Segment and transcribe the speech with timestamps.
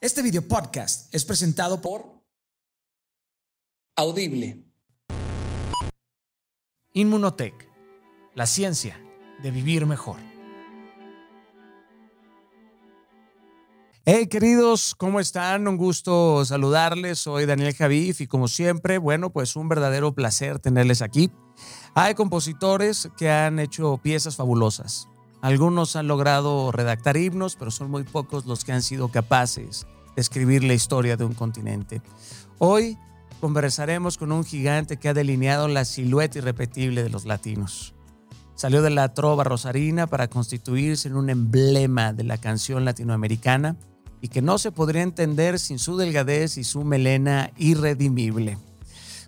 [0.00, 2.22] Este video podcast es presentado por
[3.96, 4.64] Audible.
[6.92, 7.68] Inmunotech,
[8.36, 8.96] la ciencia
[9.42, 10.18] de vivir mejor.
[14.04, 15.66] Hey queridos, ¿cómo están?
[15.66, 17.18] Un gusto saludarles.
[17.18, 21.32] Soy Daniel Javif y como siempre, bueno, pues un verdadero placer tenerles aquí.
[21.94, 25.08] Hay compositores que han hecho piezas fabulosas.
[25.40, 30.20] Algunos han logrado redactar himnos, pero son muy pocos los que han sido capaces de
[30.20, 32.02] escribir la historia de un continente.
[32.58, 32.98] Hoy
[33.40, 37.94] conversaremos con un gigante que ha delineado la silueta irrepetible de los latinos.
[38.56, 43.76] Salió de la trova rosarina para constituirse en un emblema de la canción latinoamericana
[44.20, 48.58] y que no se podría entender sin su delgadez y su melena irredimible.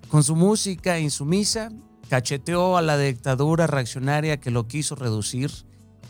[0.09, 1.71] Con su música insumisa,
[2.09, 5.53] cacheteó a la dictadura reaccionaria que lo quiso reducir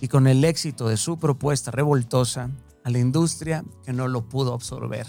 [0.00, 2.50] y con el éxito de su propuesta revoltosa
[2.84, 5.06] a la industria que no lo pudo absorber.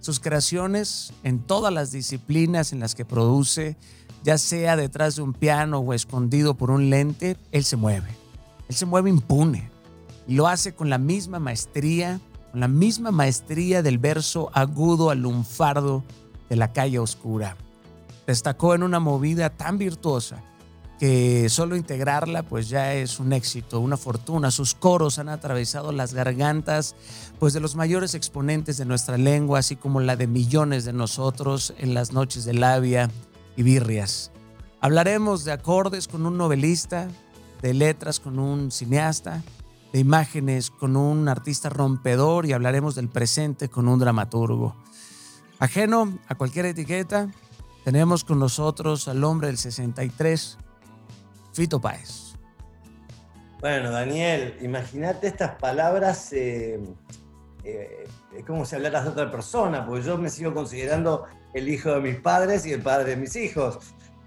[0.00, 3.76] Sus creaciones en todas las disciplinas en las que produce,
[4.22, 8.08] ya sea detrás de un piano o escondido por un lente, él se mueve.
[8.68, 9.70] Él se mueve impune
[10.26, 12.20] y lo hace con la misma maestría
[12.56, 16.02] la misma maestría del verso agudo al lunfardo
[16.48, 17.54] de la calle oscura.
[18.26, 20.42] Destacó en una movida tan virtuosa
[20.98, 24.50] que solo integrarla pues ya es un éxito, una fortuna.
[24.50, 26.94] Sus coros han atravesado las gargantas
[27.38, 31.74] pues de los mayores exponentes de nuestra lengua, así como la de millones de nosotros
[31.78, 33.10] en las noches de labia
[33.56, 34.32] y birrias.
[34.80, 37.08] Hablaremos de acordes con un novelista,
[37.62, 39.42] de letras con un cineasta,
[39.92, 44.76] de imágenes con un artista rompedor y hablaremos del presente con un dramaturgo.
[45.58, 47.30] Ajeno a cualquier etiqueta,
[47.84, 50.58] tenemos con nosotros al hombre del 63,
[51.56, 52.34] Fito Páez.
[53.60, 56.78] Bueno, Daniel, imagínate estas palabras eh,
[57.64, 58.04] eh,
[58.46, 61.24] como si hablaras de otra persona, porque yo me sigo considerando
[61.54, 63.78] el hijo de mis padres y el padre de mis hijos.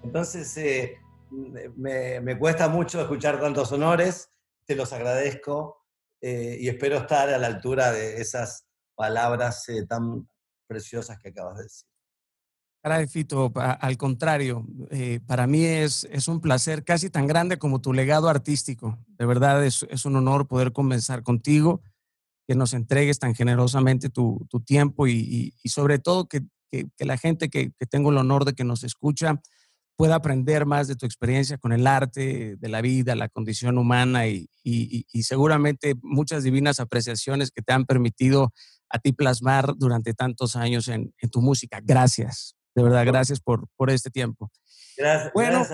[0.03, 0.97] Entonces, eh,
[1.29, 4.31] me, me, cuesta mucho escuchar tantos honores
[4.66, 5.85] te los agradezco
[6.22, 10.28] y espero estar a la altura de esas palabras tan
[10.68, 11.88] preciosas que acabas de decir.
[12.81, 17.81] Caray, Fito, al contrario, eh, para mí es, es un placer casi tan grande como
[17.81, 18.97] tu legado artístico.
[19.17, 21.81] De verdad es, es un honor poder comenzar contigo,
[22.47, 26.41] que nos entregues tan generosamente tu, tu tiempo y, y, sobre todo que,
[26.72, 29.41] que, que la gente que, que, tengo el honor de que nos escucha
[30.00, 34.28] pueda aprender más de tu experiencia con el arte, de la vida, la condición humana
[34.28, 34.47] y,
[35.23, 38.53] seguramente muchas divinas apreciaciones que te han permitido
[38.89, 41.81] a ti plasmar durante tantos años en, tu música.
[41.84, 44.50] Gracias, de verdad, gracias por, por este tiempo.
[44.97, 45.34] Gracias.
[45.34, 45.66] Bueno,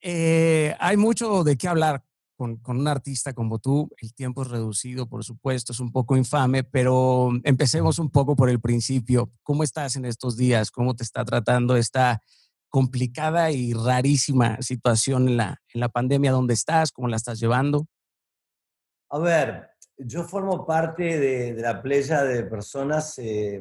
[0.00, 2.02] eh, hay mucho de qué hablar
[2.36, 3.90] con, con, un artista como tú.
[4.00, 8.50] El tiempo es reducido, por supuesto, es un poco infame, pero empecemos un poco por
[8.50, 9.30] el principio.
[9.42, 10.70] ¿Cómo estás en estos días?
[10.70, 12.20] ¿Cómo te está tratando esta
[12.70, 16.30] complicada y rarísima situación en la, en la pandemia.
[16.30, 16.92] ¿Dónde estás?
[16.92, 17.86] ¿Cómo la estás llevando?
[19.10, 23.60] A ver, yo formo parte de, de la playa de personas eh,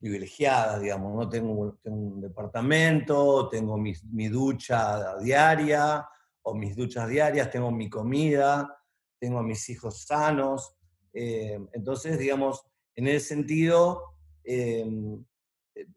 [0.00, 1.14] privilegiadas, digamos.
[1.14, 1.28] ¿no?
[1.28, 6.08] Tengo, tengo, un departamento, tengo mi, mi, ducha diaria
[6.42, 8.82] o mis duchas diarias, tengo mi comida,
[9.18, 10.74] tengo a mis hijos sanos.
[11.12, 12.64] Eh, entonces, digamos,
[12.96, 14.88] en ese sentido, eh,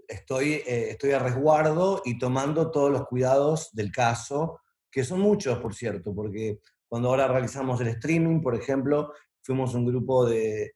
[0.07, 4.59] estoy, eh, estoy a resguardo y tomando todos los cuidados del caso,
[4.91, 9.85] que son muchos, por cierto, porque cuando ahora realizamos el streaming, por ejemplo, fuimos un
[9.85, 10.75] grupo de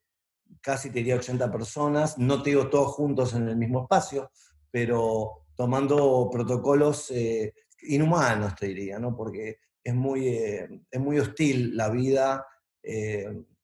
[0.67, 4.31] casi, te diría, 80 personas, no te digo todos juntos en el mismo espacio,
[4.69, 9.16] pero tomando protocolos eh, inhumanos, te diría, ¿no?
[9.16, 12.45] Porque es muy, eh, es muy hostil la vida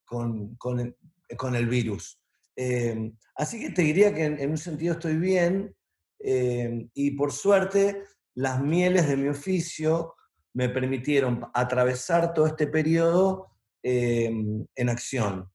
[0.06, 0.96] con, con,
[1.38, 2.22] con el virus.
[3.36, 5.76] Así que te diría que en, un sentido estoy bien
[6.20, 8.04] y por suerte
[8.36, 10.16] las mieles de mi oficio
[10.54, 13.50] me permitieron atravesar todo este periodo
[13.82, 15.50] en acción.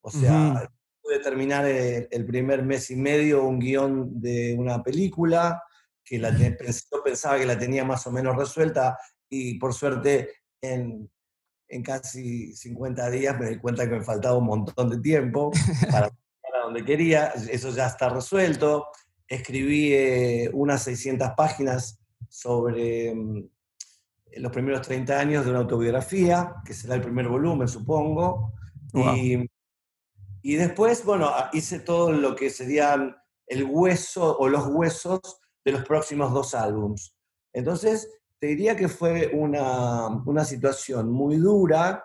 [0.00, 0.68] O sea,
[1.08, 5.62] pude terminar el, primer mes y medio un guion de una película
[6.04, 8.98] que la, yo pensaba que la tenía más o menos resuelta
[9.30, 10.28] y por suerte
[10.60, 11.10] en,
[11.66, 15.50] en casi 50 días me di cuenta que me faltaba un montón de tiempo
[15.90, 16.10] para
[16.64, 18.88] donde quería, eso ya está resuelto.
[19.26, 23.48] Escribí eh, unas 600 páginas sobre mm,
[24.36, 28.52] los primeros 30 años de una autobiografía, que será el primer volumen, supongo.
[28.92, 29.47] Y,
[30.48, 33.14] y, después, bueno, hice todo lo que serían
[33.46, 35.20] el hueso o los huesos
[35.62, 37.14] de los próximos dos álbums.
[37.52, 38.08] Entonces,
[38.40, 42.02] te diría que fue una, una situación muy dura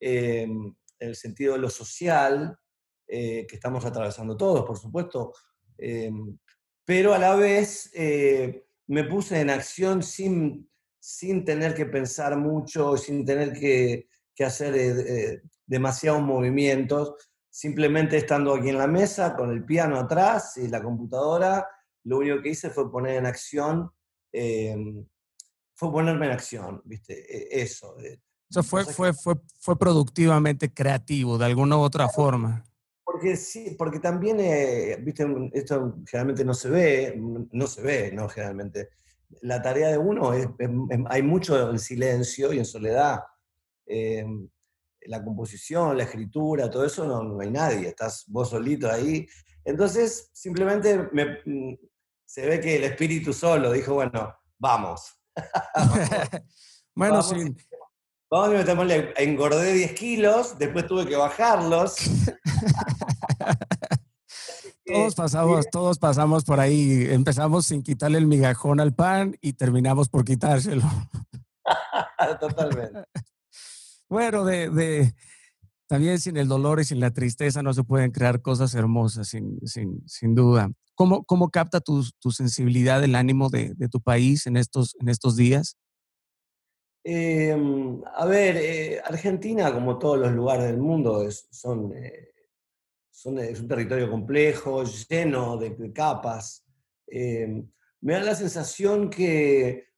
[0.00, 2.58] eh, en el sentido de lo social,
[3.06, 5.32] que estamos atravesando todos, por supuesto,
[6.84, 10.68] pero a la vez me puse en acción sin,
[10.98, 17.14] sin tener que pensar mucho, sin tener que, que hacer demasiados movimientos,
[17.54, 21.64] simplemente estando aquí en la mesa con el piano atrás y la computadora,
[22.02, 23.92] lo único que hice fue poner en acción,
[24.32, 25.06] em,
[25.72, 27.14] fue ponerme en acción, ¿viste?
[27.14, 27.94] E, eso.
[28.50, 32.64] Eso fue, fue, fue, fue productivamente creativo, de alguna u otra forma.
[33.04, 37.14] Porque sí, porque también, eh, viste, esto generalmente no se ve,
[37.52, 38.28] no se ve, ¿no?
[38.28, 38.88] Generalmente.
[39.42, 40.48] La tarea de uno es,
[41.08, 43.20] hay mucho en silencio y en soledad.
[43.86, 44.48] Em,
[45.06, 49.26] la composición, la escritura, todo eso no, hay nadie, estás vos solito ahí.
[49.64, 51.74] Entonces, simplemente mm,
[52.24, 55.18] se ve que el espíritu solo dijo, bueno, vamos.
[56.94, 57.54] bueno, sí.
[58.30, 61.94] Vamos a engordé 10 kilos, después tuve que bajarlos.
[64.84, 67.06] todos pasamos, todos pasamos por ahí.
[67.10, 70.82] Empezamos sin quitarle el migajón al pan y terminamos por quitárselo.
[72.40, 73.04] Totalmente.
[74.14, 75.12] Bueno, de,
[75.88, 79.58] también sin el dolor y sin la tristeza no se pueden crear cosas hermosas, sin,
[79.66, 80.70] sin, duda.
[80.94, 85.08] ¿Cómo, ¿Cómo, capta tu, tu, sensibilidad el ánimo de, de, tu país en estos, en
[85.08, 85.76] estos días?
[87.02, 92.28] Em, a ver, eh, Argentina, como todos los lugares del mundo, es, son, eh,
[93.10, 96.64] son, es un territorio complejo, lleno de, capas.
[97.08, 97.68] Em,
[98.00, 99.88] me da la sensación que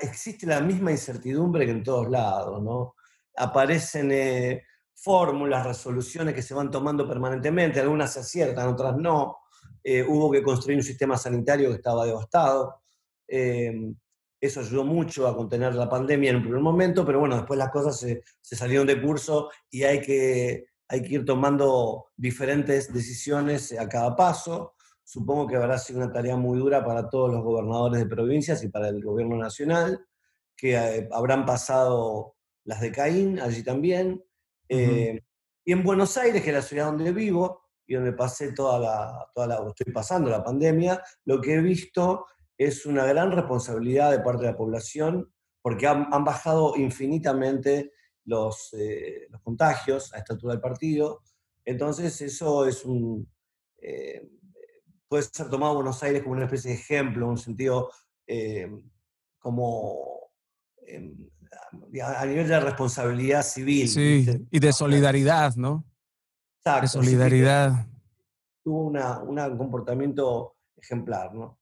[0.00, 2.96] existe la misma incertidumbre que en todos lados, ¿no?
[3.36, 4.64] Aparecen eh,
[4.94, 9.38] fórmulas, resoluciones que se van tomando permanentemente, algunas se aciertan, otras no.
[9.82, 12.82] Eh, hubo que construir un sistema sanitario que estaba devastado.
[13.26, 13.94] Em,
[14.40, 17.70] eso ayudó mucho a contener la pandemia en un primer momento, pero bueno, después las
[17.70, 23.72] cosas se, se salieron de curso y hay que, hay que ir tomando diferentes decisiones
[23.78, 24.74] a cada paso
[25.12, 28.70] supongo que habrá sido una tarea muy dura para todos los gobernadores de provincias y
[28.70, 30.06] para el gobierno nacional,
[30.56, 34.24] que eh, habrán pasado las de Caín allí también.
[34.70, 35.20] Eh,
[35.66, 39.30] y en Buenos Aires, que es la ciudad donde vivo y donde pasé toda la,
[39.34, 42.24] toda la, estoy pasando la pandemia, lo que he visto
[42.56, 45.30] es una gran responsabilidad de parte de la población,
[45.60, 47.92] porque han, bajado infinitamente
[48.24, 51.20] los, eh, los, contagios a esta altura del partido.
[51.66, 53.28] Entonces, eso es un,
[55.12, 57.90] puede ser tomado Buenos Aires como una especie de ejemplo, un sentido
[58.26, 58.66] eh,
[59.38, 60.30] como
[60.86, 61.28] em,
[62.02, 63.90] a nivel de responsabilidad civil.
[63.90, 65.84] Sí, y de solidaridad, ¿no?
[66.56, 66.80] Exacto.
[66.80, 67.86] De solidaridad.
[68.64, 71.58] Tuvo un comportamiento ejemplar, ¿no?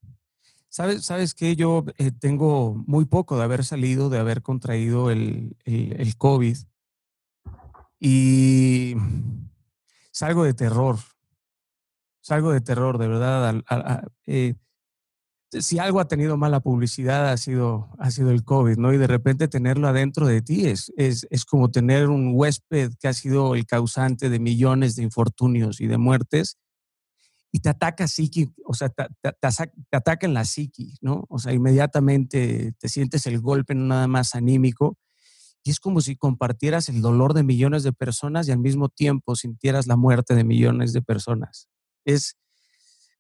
[0.69, 5.57] ¿Sabes, sabes que yo eh, tengo muy poco de haber salido, de haber contraído el,
[5.65, 6.57] el, el COVID
[7.99, 8.95] y
[10.13, 10.99] salgo de terror
[12.23, 13.63] es algo de terror, de verdad.
[14.27, 14.55] Eh,
[15.53, 18.93] si algo ha tenido mala publicidad ha sido, ha sido el COVID, ¿no?
[18.93, 23.09] Y de repente tenerlo adentro de ti es, es, es, como tener un huésped que
[23.09, 26.57] ha sido el causante de millones de infortunios y de muertes
[27.51, 31.25] y te ataca psiqui, o sea, te, te, ataca en la psiqui, ¿no?
[31.29, 34.99] O sea, inmediatamente te sientes el golpe no nada más anímico
[35.65, 39.35] y es como si compartieras el dolor de millones de personas y al mismo tiempo
[39.35, 41.70] sintieras la muerte de millones de personas
[42.05, 42.37] es,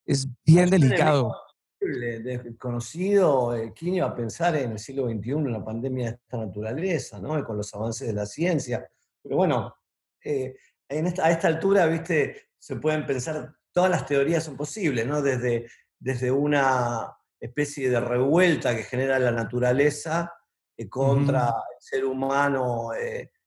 [0.04, 1.34] es bien delicado.
[1.80, 6.36] Desconocido, eh, ¿quién iba a pensar en el siglo XXI en una pandemia de esta
[6.36, 7.42] naturaleza, ¿no?
[7.44, 8.86] con los avances de la ciencia?
[9.22, 9.74] Pero bueno,
[10.22, 10.56] eh,
[10.88, 15.22] en esta, a esta altura, viste, se pueden pensar, todas las teorías son posibles, ¿no?
[15.22, 20.34] Desde, desde una especie de revuelta que genera la naturaleza
[20.76, 22.90] eh, contra el ser humano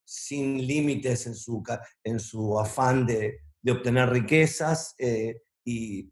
[0.03, 1.63] sin límites en su,
[2.03, 6.11] en su afán de, de obtener riquezas eh, y,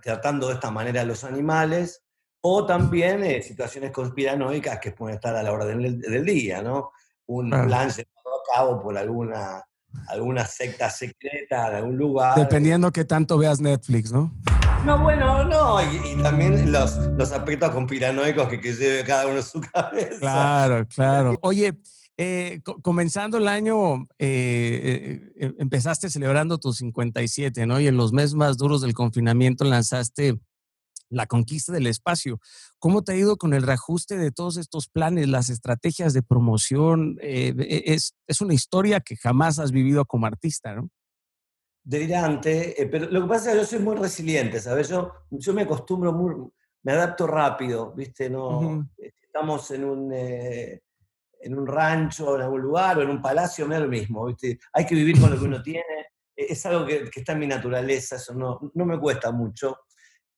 [0.00, 2.04] tratando de esta manera a los animales,
[2.40, 6.92] o también eh, situaciones conspiranoicas que pueden estar a la hora del, día, ¿no?
[7.26, 9.64] Un plan llevado a cabo por alguna,
[10.08, 12.36] alguna secta secreta en algún lugar.
[12.36, 14.32] Dependiendo que tanto veas Netflix, ¿no?
[14.84, 19.42] No, bueno, no, y, también los, los aspectos conspiranoicos que, que lleve cada uno en
[19.42, 20.18] su cabeza.
[20.18, 21.38] Claro, claro.
[21.42, 21.74] Oye,
[22.24, 27.80] eh, comenzando el año, eh, eh, empezaste celebrando tus 57, ¿no?
[27.80, 30.38] Y en los meses más duros del confinamiento lanzaste
[31.08, 32.38] la conquista del espacio.
[32.78, 37.18] ¿Cómo te ha ido con el reajuste de todos estos planes, las estrategias de promoción?
[37.20, 37.54] E,
[37.86, 40.90] es, es, una historia que jamás has vivido como artista, ¿no?
[41.82, 44.88] Delirante, pero lo que pasa es que yo soy muy resiliente, ¿sabes?
[44.88, 46.36] Yo, yo me acostumbro, muy,
[46.84, 48.30] me adapto rápido, ¿viste?
[48.30, 50.12] No, Estamos en un
[51.42, 54.26] en un rancho, en algún lugar o en un palacio, me da lo mismo.
[54.26, 54.58] ¿viste?
[54.72, 56.06] Hay que vivir con lo que uno tiene.
[56.34, 59.78] es algo que, está en mi naturaleza, eso no, no me cuesta mucho.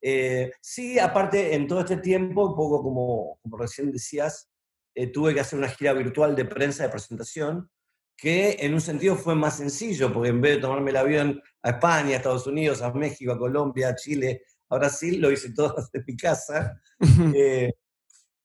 [0.01, 4.51] Eh, sí, aparte, en todo este tiempo, un poco como, como recién decías,
[4.95, 7.71] eh, tuve que hacer una gira virtual de prensa de presentación,
[8.17, 11.71] que en un sentido fue más sencillo, porque en vez de tomarme el avión a
[11.71, 15.75] España, a Estados Unidos, a México, a Colombia, a Chile, a Brasil, lo hice todo
[15.93, 16.81] desde mi casa.
[17.35, 17.73] Eh,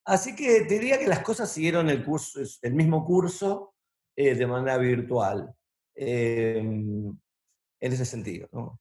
[0.09, 3.73] así que te diría que las cosas siguieron el, curso, el mismo curso
[4.15, 5.55] de manera virtual
[5.95, 7.17] en
[7.79, 8.49] ese sentido.
[8.51, 8.79] ¿no?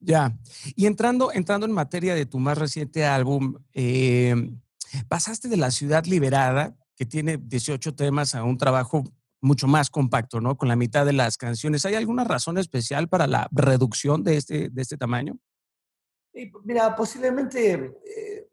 [0.00, 0.36] Ya.
[0.74, 4.60] Y entrando, entrando en materia de tu más reciente álbum, em,
[5.08, 9.04] pasaste de La Ciudad Liberada, que tiene 18 temas, a un trabajo
[9.40, 10.56] mucho más compacto, ¿no?
[10.56, 11.84] Con la mitad de las canciones.
[11.84, 15.38] ¿Hay alguna razón especial para la reducción de este, de este tamaño?
[16.64, 18.48] Mira, posiblemente eh,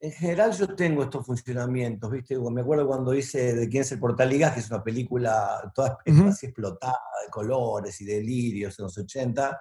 [0.00, 2.38] en general yo tengo estos funcionamientos, ¿viste?
[2.38, 6.46] Me acuerdo cuando hice De quién es el Portaligas, que es una película toda así
[6.46, 9.60] explotada, de colores y delirios en los 80.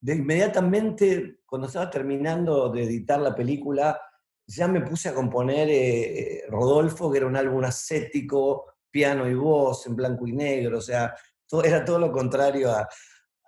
[0.00, 3.98] De inmediatamente, cuando estaba terminando de editar la película,
[4.46, 9.86] ya me puse a componer eh, Rodolfo, que era un álbum ascético, piano y voz,
[9.86, 11.14] en blanco y negro, o sea,
[11.46, 12.88] todo, era todo lo contrario a,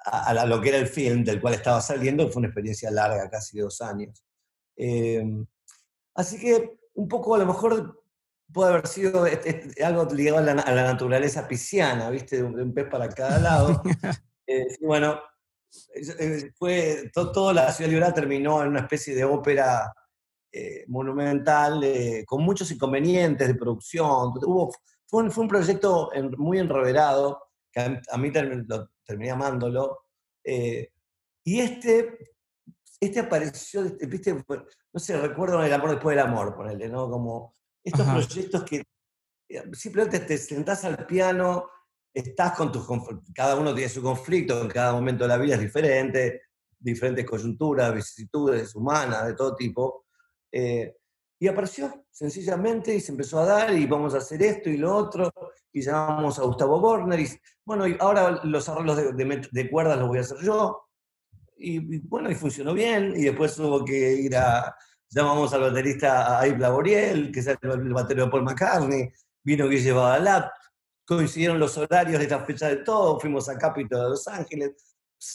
[0.05, 3.59] a, lo que era el film del cual estaba saliendo, fue una experiencia larga, casi
[3.59, 4.23] dos años.
[4.77, 5.23] Eh,
[6.21, 8.05] Así que un poco a lo mejor
[8.53, 9.25] puede haber sido
[9.83, 12.37] algo ligado a la, naturaleza pisciana, ¿viste?
[12.37, 13.83] De un, pez para cada lado.
[14.53, 15.21] Eh, bueno,
[15.95, 19.95] eh, fue, toda la Ciudad Liberal terminó en una especie de ópera
[20.51, 21.85] eh, monumental
[22.27, 24.33] con muchos inconvenientes de producción.
[24.43, 24.73] Hubo,
[25.07, 30.01] fue, un, proyecto muy enreverado, que a, mí terminé amándolo.
[30.43, 32.19] y este
[33.01, 37.09] este apareció, este, viste, no sé, recuerdo el amor después del amor, ponele, ¿no?
[37.09, 38.85] Como estos proyectos que
[39.49, 41.71] eh, simplemente te sentás al piano,
[42.13, 42.87] estás con tus
[43.35, 46.43] cada uno tiene su conflicto, en cada momento de la vida es diferente,
[46.79, 50.05] diferentes coyunturas, vicisitudes humanas, de todo tipo.
[50.53, 50.95] Eh,
[51.39, 54.95] y apareció sencillamente y se empezó a dar y vamos a hacer esto y lo
[54.95, 55.33] otro
[55.73, 57.29] y llamamos a Gustavo Borner y
[57.65, 60.90] bueno, y ahora los arreglos de, de cuerdas los voy a hacer yo
[61.61, 64.75] y, bueno, y funcionó bien, y después hubo que ir a,
[65.11, 67.59] llamamos al baterista a Yves Laboriel, que es el,
[67.93, 69.11] baterista de Paul McCartney,
[69.43, 70.53] vino que llevaba la
[71.17, 74.77] coincidieron los horarios de esta fecha de todo, fuimos a Capitol de Los Ángeles,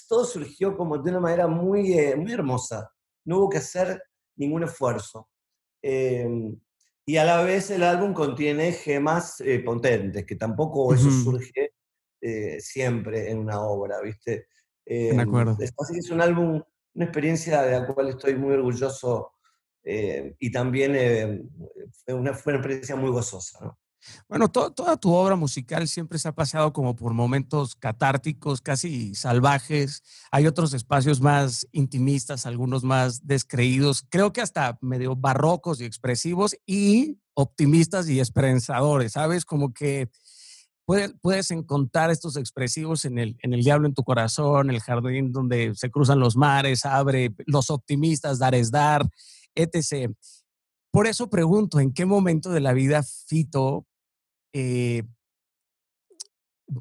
[0.08, 2.90] todo surgió como de una manera muy, eh, muy hermosa,
[3.26, 4.02] no hubo que hacer
[4.38, 5.28] ningún esfuerzo.
[5.82, 6.58] Em,
[7.06, 11.74] y a la vez el álbum contiene gemas eh, potentes, que tampoco eso surge
[12.22, 14.48] eh, siempre en una obra, ¿viste?
[14.86, 15.58] De em, acuerdo.
[15.80, 16.62] Así que es un álbum,
[16.94, 19.32] una experiencia de la cual estoy muy orgulloso
[19.84, 21.44] eh, y también eh,
[22.04, 23.78] fue, una, fue, una, experiencia muy gozosa.
[24.28, 30.04] Bueno, toda tu obra musical siempre se ha pasado como por momentos catárticos, casi salvajes.
[30.32, 36.56] Hay otros espacios más intimistas, algunos más descreídos, creo que hasta medio barrocos y expresivos
[36.66, 39.44] y optimistas y esperanzadores, ¿sabes?
[39.44, 40.10] Como que
[40.86, 45.74] puedes, encontrar estos expresivos en el, en el Diablo en tu corazón, el jardín donde
[45.76, 49.04] se cruzan los mares, abre, los optimistas, dar es dar,
[49.56, 50.12] etc.
[50.92, 53.86] Por eso pregunto, ¿en qué momento de la vida Fito
[54.54, 55.04] eh,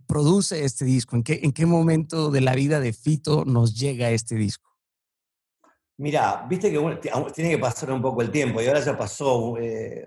[0.06, 1.16] produce este disco?
[1.16, 4.70] ¿En qué, ¿En qué momento de la vida de Fito nos llega este disco?
[5.96, 7.00] Mira, viste que
[7.34, 10.06] tiene que pasar un poco el tiempo y ahora ya pasó, eh,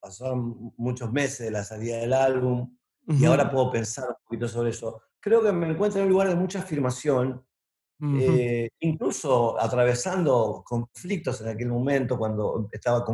[0.00, 2.70] pasaron muchos meses de la salida del álbum
[3.06, 5.02] y ahora puedo pensar un poquito sobre eso.
[5.20, 7.44] Creo que me encuentro en un lugar de mucha afirmación,
[8.02, 13.04] eh, incluso atravesando conflictos en aquel momento cuando estaba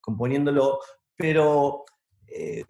[0.00, 0.78] componiéndolo,
[1.16, 1.84] pero
[2.26, 2.64] eh,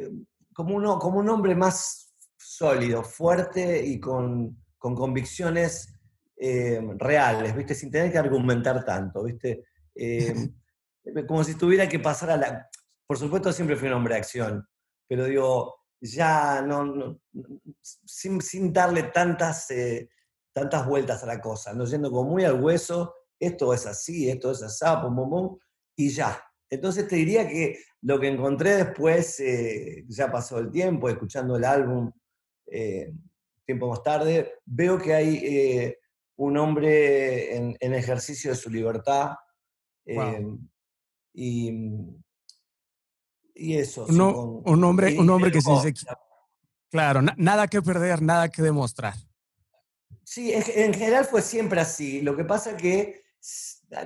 [0.52, 5.94] como, uno, como un hombre más sólido, fuerte y con, con convicciones
[6.36, 7.74] eh, reales, ¿viste?
[7.74, 9.64] Sin tener que argumentar tanto, ¿viste?
[11.26, 12.70] como si tuviera que pasar a la...
[13.06, 14.68] Por supuesto, siempre fui un hombre de acción,
[15.06, 17.20] pero digo, ya no,
[18.04, 20.08] sin, darle tantas, eh,
[20.52, 24.50] tantas vueltas a la cosa, no yendo como muy al hueso, esto es así, esto
[24.50, 25.58] es así, pum, pum, pum,
[25.96, 26.42] y ya.
[26.68, 31.64] Entonces te diría que lo que encontré después, eh, ya pasó el tiempo, escuchando el
[31.64, 32.12] álbum
[32.66, 33.12] eh,
[33.64, 35.94] tiempo más tarde, veo que hay
[36.36, 39.34] un hombre en, ejercicio de su libertad.
[41.34, 41.70] y,
[43.60, 44.06] y eso.
[44.06, 45.94] un hombre, un hombre que se dice,
[46.90, 49.14] claro, nada que perder, nada que demostrar.
[50.24, 52.22] Sí, en, general fue siempre así.
[52.22, 53.22] Lo que pasa que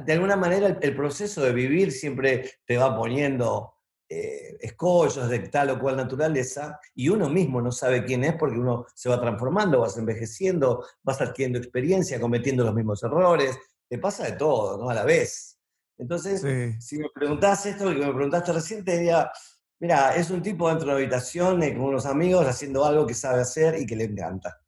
[0.04, 3.74] de alguna manera el, proceso de vivir siempre te va poniendo
[4.08, 8.58] eh, escollos de tal o cual naturaleza, y uno mismo no sabe quién es porque
[8.58, 13.56] uno se va transformando, vas envejeciendo, vas adquiriendo experiencia, cometiendo los mismos errores,
[13.88, 14.90] te pasa de todo, ¿no?
[14.90, 15.53] A la vez.
[15.98, 16.40] Entonces,
[16.84, 19.30] si me preguntás esto, que me preguntaste recién, te diría,
[19.78, 23.14] mira, es un tipo dentro de una habitación eh, con unos amigos haciendo algo que
[23.14, 24.60] sabe hacer y que le encanta.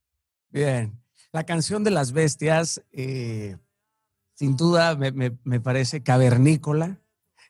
[0.51, 1.01] Bien.
[1.33, 3.57] La canción de las bestias, eh,
[4.35, 7.01] sin duda, me, parece cavernícola,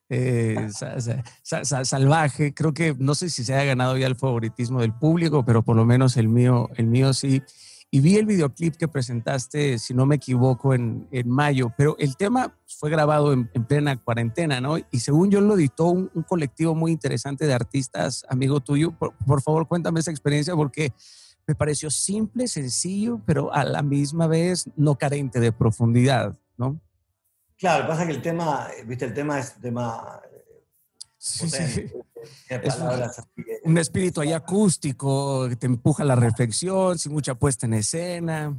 [0.09, 0.69] eh,
[1.43, 2.55] salvaje.
[2.55, 5.77] Creo que no sé si se haya ganado ya el favoritismo del público, pero por
[5.77, 7.43] lo menos el mío, el mío sí.
[7.91, 12.59] Y vi el videoclip que presentaste, si no me equivoco, en, mayo, pero el tema
[12.67, 14.77] fue grabado en, plena cuarentena, ¿no?
[14.91, 18.93] Y según yo lo editó un, colectivo muy interesante de artistas, amigo tuyo.
[18.99, 20.93] por favor, cuéntame esa experiencia porque
[21.47, 26.81] me pareció simple, sencillo, pero a la misma vez no carente de profundidad, ¿no?
[27.57, 30.21] Claro, pasa que el tema, viste, el tema es un tema...
[31.19, 31.93] Sí, sí.
[33.67, 38.57] Un, espíritu ahí acústico que te empuja la reflexión, sin mucha puesta en escena.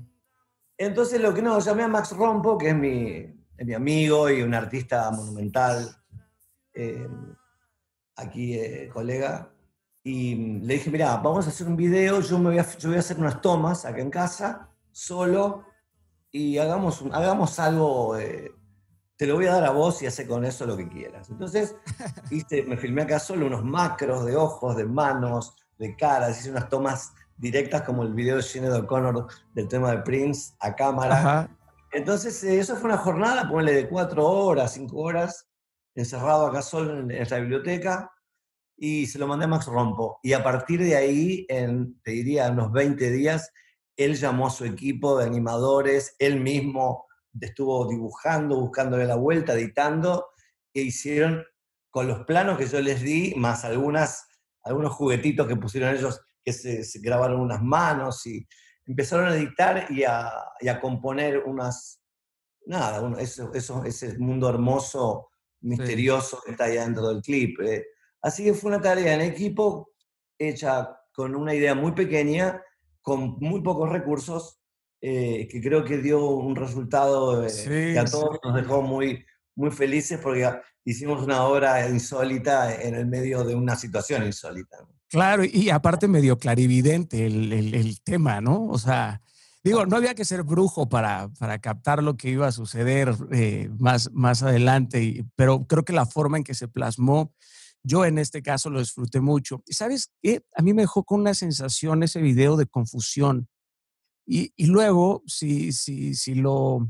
[0.78, 3.26] Entonces lo que no, llamé a Max Rompo, que es mi,
[3.66, 5.90] mi amigo y un artista monumental,
[6.74, 7.08] eh,
[8.16, 9.52] aquí eh, colega,
[10.04, 12.98] y le dije, mira, vamos a hacer un video, yo, me voy, a, yo voy
[12.98, 15.66] a hacer unas tomas acá en casa, solo,
[16.32, 18.52] y hagamos, hagamos algo, eh,
[19.17, 21.29] te lo voy a dar a vos y hace con eso lo que quieras.
[21.29, 21.75] Entonces,
[22.31, 26.69] hice, me filmé acá solo unos macros de ojos, de manos, de caras, hice unas
[26.69, 31.50] tomas directas como el video de Sinead O'Connor del tema de Prince a cámara.
[31.91, 35.47] Entonces, eh, eso fue una jornada, ponle de cuatro horas, cinco horas,
[35.95, 38.12] encerrado acá solo en, la biblioteca
[38.75, 40.19] y se lo mandé a Max Rompo.
[40.21, 43.51] Y a partir de ahí, en, te diría, unos 20 días,
[43.95, 47.07] él llamó a su equipo de animadores, él mismo
[47.46, 50.27] estuvo dibujando, buscándole la vuelta, editando,
[50.74, 51.44] e hicieron
[51.89, 54.27] con los planos que yo les di, más algunas,
[54.63, 58.48] algunos juguetitos que pusieron ellos, que se, grabaron unas manos y
[58.86, 62.02] empezaron a editar y a, a componer unas,
[62.65, 65.30] nada, eso, eso, ese mundo hermoso,
[65.62, 67.60] misterioso que está ahí dentro del clip.
[67.62, 67.86] Eh.
[68.21, 69.91] Así que fue una tarea en equipo
[70.38, 72.62] hecha con una idea muy pequeña,
[73.02, 74.57] con muy pocos recursos,
[75.01, 79.71] eh, que creo que dio un resultado eh, que a todos nos dejó muy, muy
[79.71, 80.49] felices porque
[80.86, 84.77] hicimos una obra insólita en el medio de una situación insólita.
[85.10, 88.65] Claro, y aparte medio clarividente el, el, tema, ¿no?
[88.65, 89.21] O sea,
[89.63, 93.69] digo, no había que ser brujo para, para captar lo que iba a suceder eh,
[93.77, 97.31] más, más adelante, pero creo que la forma en que se plasmó
[97.83, 99.63] yo en este caso lo disfruté mucho.
[99.65, 100.43] ¿Y sabes qué?
[100.55, 103.47] A mí me dejó con una sensación ese video de confusión.
[104.30, 106.90] Y, luego, si, si, si, lo,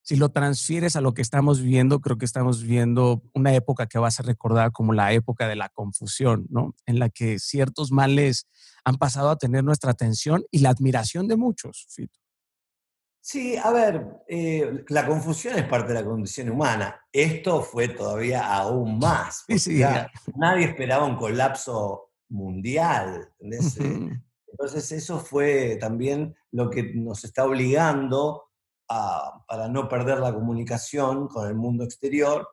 [0.00, 3.98] si lo transfieres a lo que estamos viendo, creo que estamos viendo una época que
[3.98, 6.74] vas a recordar como la época de la confusión, ¿no?
[6.86, 8.48] En la que ciertos males
[8.82, 12.18] han pasado a tener nuestra atención y la admiración de muchos, Fito.
[13.22, 16.98] Sí, a ver, eh, la confusión es parte de la condición humana.
[17.12, 19.44] Esto fue todavía aún más.
[20.34, 23.28] nadie esperaba un colapso mundial.
[24.60, 28.50] Entonces eso fue también lo que nos está obligando
[28.90, 32.46] a, para no perder la comunicación con el mundo exterior,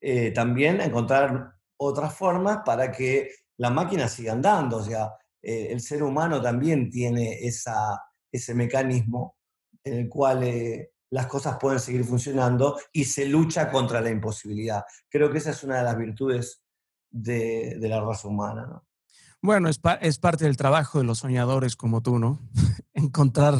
[0.00, 4.78] eh, también a encontrar otras formas para que la máquina siga andando.
[4.78, 9.36] O sea, eh, el ser humano también tiene esa, ese mecanismo
[9.84, 14.82] en el cual eh, las cosas pueden seguir funcionando y se lucha contra la imposibilidad.
[15.08, 16.64] Creo que esa es una de las virtudes
[17.12, 18.82] de, la raza humana.
[19.44, 22.40] Bueno, es, es, parte del trabajo de los soñadores como tú, ¿no?
[22.94, 23.56] encontrar,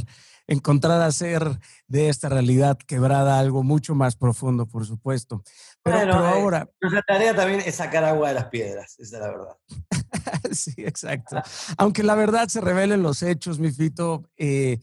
[0.47, 5.43] encontrar hacer de esta realidad quebrada algo mucho más profundo, por supuesto.
[5.83, 6.71] Pero, pero eh, ahora...
[6.81, 9.57] nuestra tarea también es sacar agua de las piedras, esa es la verdad.
[10.53, 11.43] sí, exacto.
[11.77, 14.79] Aunque la verdad se revelen los hechos, mi Fito, eh,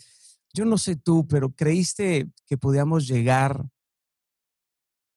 [0.53, 3.65] yo no sé tú, pero ¿creíste que podíamos llegar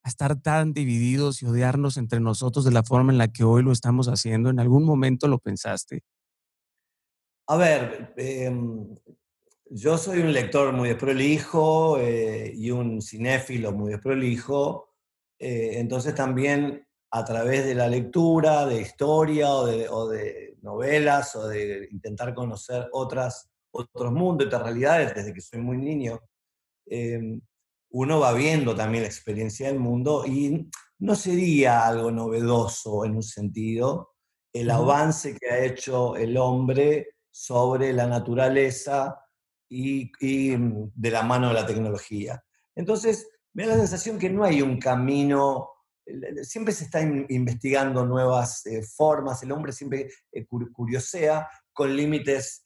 [0.04, 3.62] a estar tan divididos y odiarnos entre nosotros de la forma en la que hoy
[3.62, 4.50] lo estamos haciendo?
[4.50, 6.02] ¿En algún momento lo pensaste?
[7.48, 8.94] A ver, em,
[9.70, 14.94] yo soy un lector muy desprolijo eh, y un cinéfilo muy desprolijo,
[15.38, 21.34] eh, entonces también a través de la lectura, de historia o de, o de novelas
[21.36, 26.20] o de intentar conocer otras otros mundos, otras realidades, desde que soy muy niño,
[26.86, 27.40] em,
[27.94, 33.22] uno va viendo también la experiencia del mundo y no sería algo novedoso en un
[33.22, 34.14] sentido
[34.52, 39.20] el avance que ha hecho el hombre sobre la naturaleza
[39.68, 42.42] y, y, mm, de la mano de la tecnología.
[42.74, 45.70] Entonces, me da la sensación que no hay un camino
[46.42, 52.62] siempre se está investigando nuevas eh, formas, el hombre siempre eh, curiosea con límites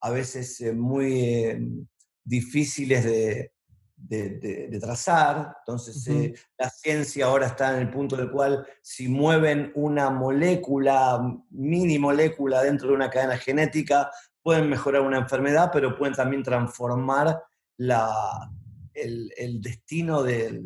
[0.00, 1.86] a veces muy
[2.24, 3.52] difíciles de,
[3.96, 5.56] de, trazar.
[5.60, 11.98] Entonces, la ciencia ahora está en el punto del cual si mueven una molécula, mini
[11.98, 14.10] molécula dentro de una cadena genética,
[14.42, 17.42] pueden mejorar una enfermedad, pero pueden también transformar
[17.78, 18.50] la,
[18.94, 20.62] el, destino de,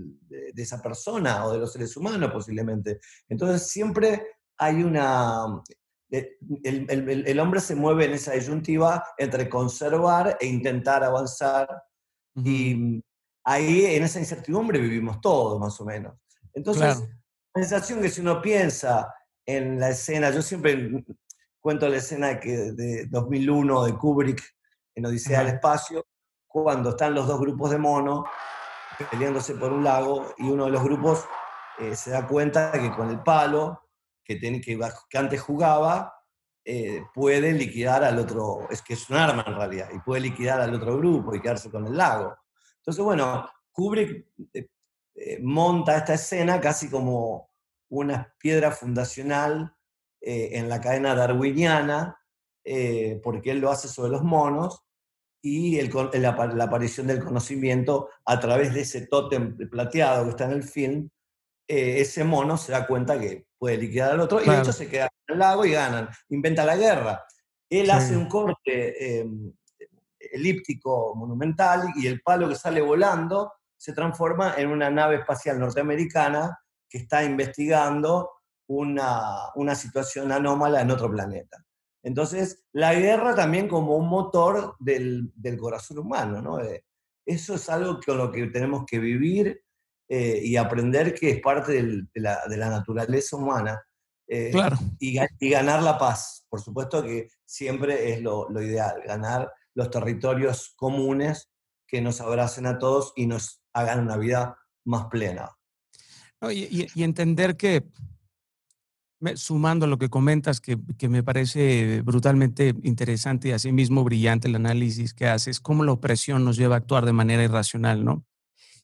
[0.56, 3.00] esa persona o de los seres humanos posiblemente.
[3.28, 4.26] Entonces siempre
[4.58, 5.62] hay una...
[6.10, 11.68] El, hombre se mueve en esa disyuntiva entre conservar e intentar avanzar
[12.34, 13.00] y
[13.44, 16.14] ahí en esa incertidumbre vivimos todos más o menos.
[16.52, 16.98] Entonces,
[17.54, 19.14] la sensación que si uno piensa
[19.46, 21.04] en la escena, yo siempre
[21.60, 24.42] cuento la escena que de 2001 de Kubrick
[24.94, 26.06] en Odisea del Espacio,
[26.46, 28.24] cuando están los dos grupos de monos
[29.10, 31.24] peleándose por un lago y uno de los grupos
[31.78, 33.88] eh, se da cuenta que con el palo
[34.24, 36.20] que, tiene, que, que antes jugaba
[36.64, 40.60] eh, puede liquidar al otro, es que es un arma en realidad, y puede liquidar
[40.60, 42.36] al otro grupo y quedarse con el lago.
[42.80, 47.50] Entonces, bueno, Kubrick eh, monta esta escena casi como
[47.88, 49.74] una piedra fundacional
[50.22, 52.20] en la cadena darwiniana,
[53.22, 54.84] porque él lo hace sobre los monos,
[55.42, 60.52] y el, la, aparición del conocimiento a través de ese tótem plateado que está en
[60.52, 61.08] el film,
[61.66, 64.88] eh, ese mono se da cuenta que puede liquidar al otro y de hecho se
[64.88, 66.08] queda en el lago y ganan.
[66.28, 67.24] Inventa la guerra.
[67.68, 69.52] Él hace un corte em,
[70.32, 76.58] elíptico monumental y el palo que sale volando se transforma en una nave espacial norteamericana
[76.88, 78.30] que está investigando
[78.68, 81.64] una, una situación anómala en otro planeta.
[82.02, 86.60] Entonces, la guerra también como un motor del, corazón humano, ¿no?
[86.60, 86.84] Eh,
[87.26, 89.62] eso es algo con lo que tenemos que vivir
[90.08, 93.82] eh, y aprender que es parte de, la, naturaleza humana.
[94.26, 94.76] Eh, claro.
[94.98, 95.14] Y,
[95.50, 96.46] ganar la paz.
[96.48, 101.50] Por supuesto que siempre es lo, ideal, ganar los territorios comunes
[101.86, 105.50] que nos abracen a todos y nos hagan una vida más plena.
[106.42, 107.84] y entender que
[109.34, 110.78] sumando a lo que comentas, que,
[111.08, 116.56] me parece brutalmente interesante y asimismo brillante el análisis que haces, cómo la opresión nos
[116.56, 118.24] lleva a actuar de manera irracional, ¿no?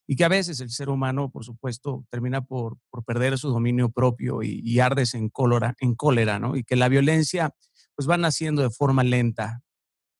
[0.06, 4.42] Y que a veces el ser humano, por supuesto, termina por, perder su dominio propio
[4.42, 6.56] y, y ardes en cólera, en cólera, ¿no?
[6.56, 7.50] Y que la violencia,
[7.96, 9.62] pues va naciendo de forma lenta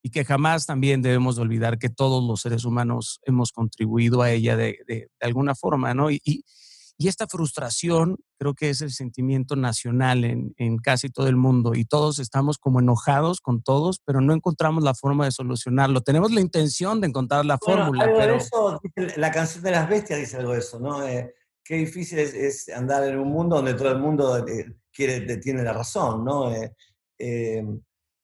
[0.02, 4.56] y que jamás también debemos olvidar que todos los seres humanos hemos contribuido a ella
[4.56, 6.10] de, de, alguna forma, ¿no?
[6.10, 6.20] y,
[6.98, 11.74] y esta frustración creo que es el sentimiento nacional en, en, casi todo el mundo
[11.74, 16.00] y todos estamos como enojados con todos, pero no encontramos la forma de solucionarlo.
[16.00, 18.36] Tenemos la intención de encontrar la fórmula, pero...
[18.36, 18.80] Eso,
[19.16, 21.06] la canción de las bestias dice algo de eso, ¿no?
[21.06, 25.62] Eh, qué difícil es, andar en un mundo donde todo el mundo eh, quiere, tiene
[25.62, 26.50] la razón, ¿no?
[27.18, 27.64] Eh,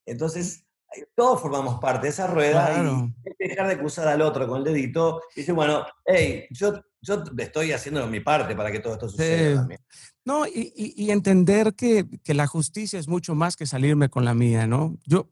[0.07, 0.65] entonces,
[1.14, 5.22] todos formamos parte de esa rueda y dejar de acusar al otro con el dedito
[5.35, 9.57] y decir, bueno, hey, yo, yo estoy haciendo mi parte para que todo esto suceda
[9.57, 9.81] también.
[10.24, 14.96] No, y, entender que, la justicia es mucho más que salirme con la mía, ¿no?
[15.05, 15.28] Yo,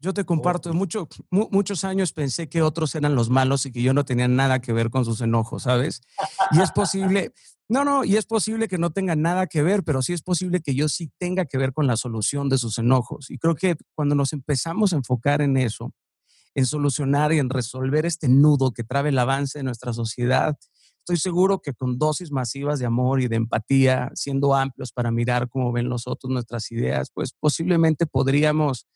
[0.00, 3.94] yo te comparto, mucho, muchos años pensé que otros eran los malos y que yo
[3.94, 6.02] no tenía nada que ver con sus enojos, ¿sabes?
[6.50, 7.32] Y es posible,
[7.68, 10.60] no, no, y es posible que no tenga nada que ver, pero sí es posible
[10.60, 13.30] que yo sí tenga que ver con la solución de sus enojos.
[13.30, 15.94] Y creo que cuando nos empezamos a enfocar en eso,
[16.54, 20.56] en solucionar y en resolver este nudo que trabe el avance de nuestra sociedad,
[20.98, 25.48] estoy seguro que con dosis masivas de amor y de empatía, siendo amplios para mirar
[25.48, 28.86] cómo ven los otros nuestras ideas, pues posiblemente podríamos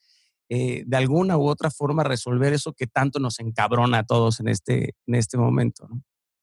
[0.48, 4.48] eh, de alguna u otra forma resolver eso que tanto nos encabrona a todos en
[4.48, 5.88] este, en este momento.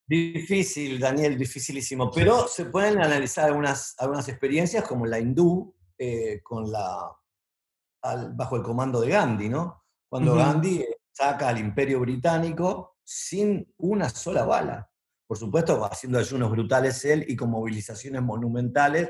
[0.07, 2.11] Difícil, Daniel, dificilísimo.
[2.11, 7.11] Pero se pueden analizar algunas, algunas experiencias como la hindú eh, con la,
[8.35, 9.83] bajo el comando de Gandhi, ¿no?
[10.07, 14.89] Cuando Gandhi saca al imperio británico sin una sola bala.
[15.27, 19.09] Por supuesto, haciendo ayunos brutales él y con movilizaciones monumentales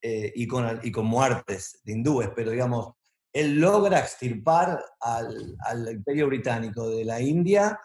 [0.00, 2.94] eh, y, con, y con muertes de hindúes, pero digamos,
[3.32, 5.56] él logra extirpar al,
[5.90, 7.78] imperio británico de la India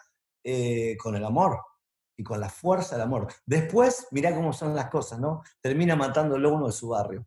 [0.43, 1.59] eh, con el amor
[2.17, 3.27] y con la fuerza del amor.
[3.45, 5.43] Después, mirá cómo son las cosas, ¿no?
[5.61, 7.25] Termina matándolo uno de su barrio.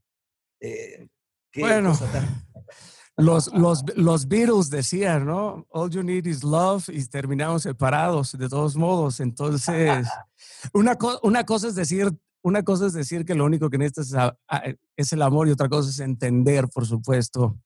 [0.60, 1.08] Eh,
[1.56, 1.92] bueno,
[3.16, 5.66] los, los, los Beatles decían, ¿no?
[5.70, 9.20] All you need is love y terminamos separados de todos modos.
[9.20, 10.06] Entonces,
[10.72, 12.10] una, una cosa es decir,
[12.42, 14.32] una cosa es decir que lo único que necesitas
[14.64, 17.58] es, es el amor y otra cosa es entender, por supuesto,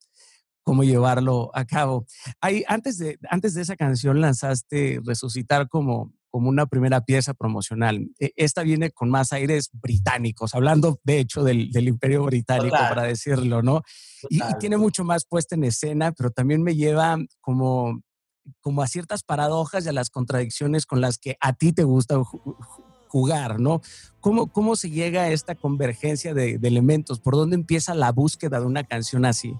[0.63, 2.05] cómo llevarlo a cabo.
[2.41, 8.09] Ahí, antes, de, antes de esa canción lanzaste Resucitar como, como una primera pieza promocional.
[8.19, 13.61] E, esta viene con más aires británicos, hablando de hecho del, Imperio Británico, para decirlo,
[13.61, 13.83] ¿no?
[14.29, 18.01] Y, tiene mucho más puesta en escena, pero también me lleva como,
[18.61, 22.19] como a ciertas paradojas y a las contradicciones con las que a ti te gusta
[23.09, 23.81] jugar, ¿no?
[24.21, 27.19] ¿Cómo, cómo se llega a esta convergencia de, de elementos?
[27.19, 29.53] ¿Por dónde empieza la búsqueda de una canción así?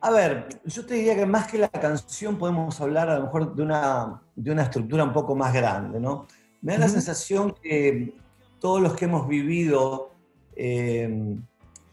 [0.00, 3.54] A ver, yo te diría que más que la canción podemos hablar a lo mejor
[3.54, 6.26] de una, de una estructura un poco más grande, ¿no?
[6.60, 8.14] Me da la sensación que
[8.60, 10.10] todos los que hemos vivido
[10.54, 11.36] eh,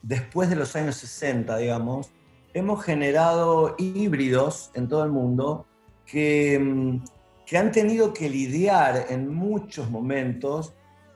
[0.01, 2.11] después de los años 60, digamos,
[2.53, 5.65] hemos generado híbridos en todo el mundo
[6.05, 7.03] que, mm,
[7.45, 10.73] que han tenido que lidiar en muchos momentos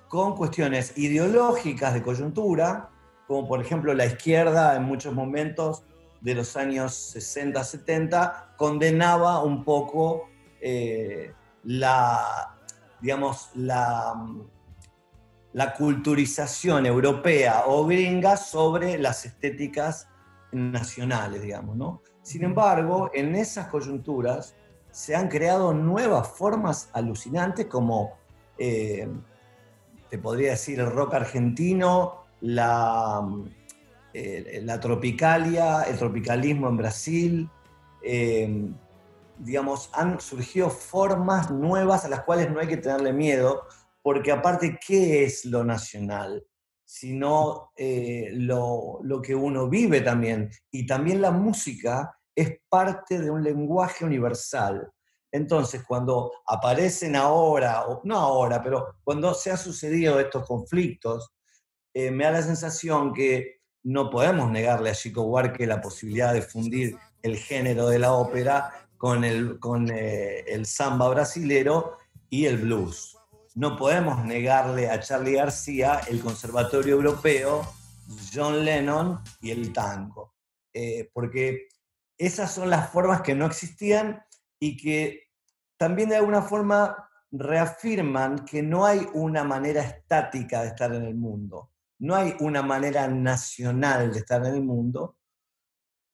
[0.08, 2.90] con cuestiones ideológicas de coyuntura,
[3.28, 5.84] como por ejemplo la izquierda en muchos momentos
[6.22, 10.30] de los años 60, 70, condenaba un poco
[10.62, 12.56] eh, la,
[13.02, 14.16] digamos, la,
[15.54, 20.08] la culturización europea o gringa sobre las estéticas
[20.52, 22.02] nacionales, digamos, ¿no?
[22.22, 24.56] Sin embargo, en esas coyunturas
[24.92, 28.18] se han creado nuevas formas alucinantes como,
[28.58, 29.08] eh,
[30.10, 33.26] te podría decir, el rock argentino, la,
[34.20, 37.50] eh, la tropicalia, el tropicalismo en Brasil,
[38.02, 38.68] eh,
[39.38, 43.68] digamos, han surgido formas nuevas a las cuales no hay que tenerle miedo,
[44.02, 46.44] porque aparte, ¿qué es lo nacional?
[46.84, 50.50] Sino eh, lo, lo que uno vive también.
[50.72, 54.92] Y también la música es parte de un lenguaje universal.
[55.32, 61.36] Entonces, cuando aparecen ahora, o no ahora, pero cuando se han sucedido estos conflictos,
[61.94, 63.57] me da la sensación que
[63.88, 68.90] no podemos negarle a Chico Buarque la posibilidad de fundir el género de la ópera
[68.98, 71.98] con el, con, eh, el samba brasilero
[72.30, 73.18] y el blues.
[73.56, 77.66] No podemos negarle a Charlie García el Conservatorio Europeo,
[78.34, 80.36] John Lennon y el tango.
[80.74, 81.70] Eh, porque
[82.18, 84.22] esas son las formas que no existían
[84.60, 85.30] y que
[85.78, 91.16] también de alguna forma reafirman que no hay una manera estática de estar en el
[91.16, 95.18] mundo no hay una manera nacional de estar en el mundo,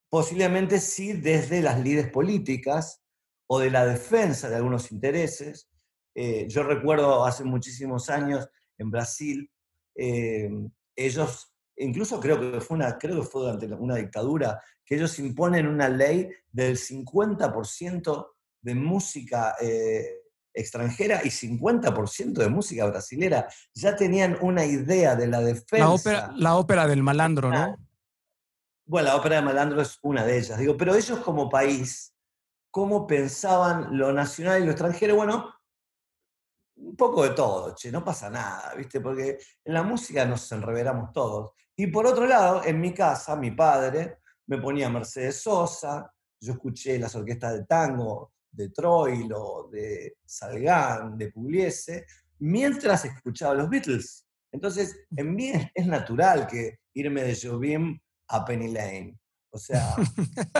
[0.10, 3.02] posiblemente sí desde las lides políticas
[3.48, 5.69] o de la defensa de algunos intereses.
[6.15, 9.50] Eh, yo recuerdo hace muchísimos años en Brasil,
[9.96, 10.50] eh,
[10.96, 15.67] ellos, incluso creo que, fue una, creo que fue durante una dictadura, que ellos imponen
[15.67, 18.28] una ley del 50%
[18.62, 20.23] de música eh,
[20.54, 23.48] extranjera y 50% de música brasilera.
[23.74, 25.86] Ya tenían una idea de la defensa.
[25.86, 27.78] La ópera, la ópera del malandro, ¿no?
[28.86, 30.58] Bueno, la ópera del malandro es una de ellas.
[30.60, 32.13] Digo, pero ellos como país,
[32.70, 35.16] ¿cómo pensaban lo nacional y lo extranjero?
[35.16, 35.54] Bueno,
[36.76, 39.00] un poco de todo, che, no pasa nada, ¿viste?
[39.00, 41.52] Porque en la música nos enreveramos todos.
[41.76, 47.00] Y por otro lado, en mi casa, mi padre me ponía Mercedes Sosa, yo escuché
[47.00, 52.06] las orquestas de tango de Troilo, de Salgán, de Pugliese,
[52.39, 54.26] mientras escuchaba los Beatles.
[54.52, 59.18] Entonces, en mí es, natural que irme de Jobim a Penny Lane.
[59.50, 59.96] O sea,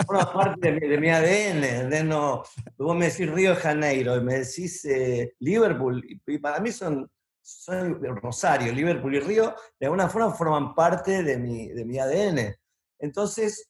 [0.06, 1.90] forma parte de mi, ADN.
[1.90, 2.42] De no,
[2.76, 7.08] vos me decís Río de Janeiro y me decís eh, Liverpool, y, para mí son,
[7.40, 12.54] son Rosario, Liverpool y Río, de alguna forma forman parte de mi, de mi ADN.
[12.98, 13.68] Entonces,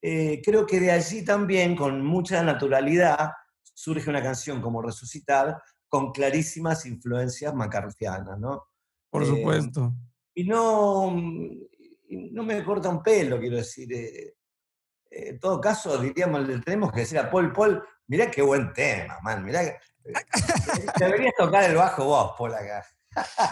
[0.00, 3.30] eh, creo que de allí también, con mucha naturalidad,
[3.76, 8.68] surge una canción como Resucitar con clarísimas influencias macartianas, ¿no?
[9.10, 9.92] Por eh, supuesto.
[10.34, 11.14] Y no,
[12.08, 13.92] no me corta un pelo, quiero decir.
[13.92, 14.34] Eh,
[15.10, 18.72] eh, en todo caso, diríamos, le tenemos que decir a Paul, Paul, mirá qué buen
[18.72, 19.60] tema, man, mirá.
[20.98, 22.84] Deberías tocar el bajo vos, Paul, acá.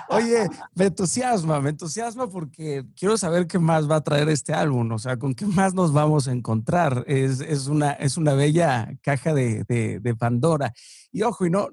[0.09, 4.91] Oye, me entusiasma, me entusiasma porque quiero saber qué más va a traer este álbum,
[4.93, 7.05] o sea, con qué más nos vamos a encontrar.
[7.07, 10.73] Es, es una, es una bella caja de, de, Pandora.
[11.11, 11.69] Y ojo, y no,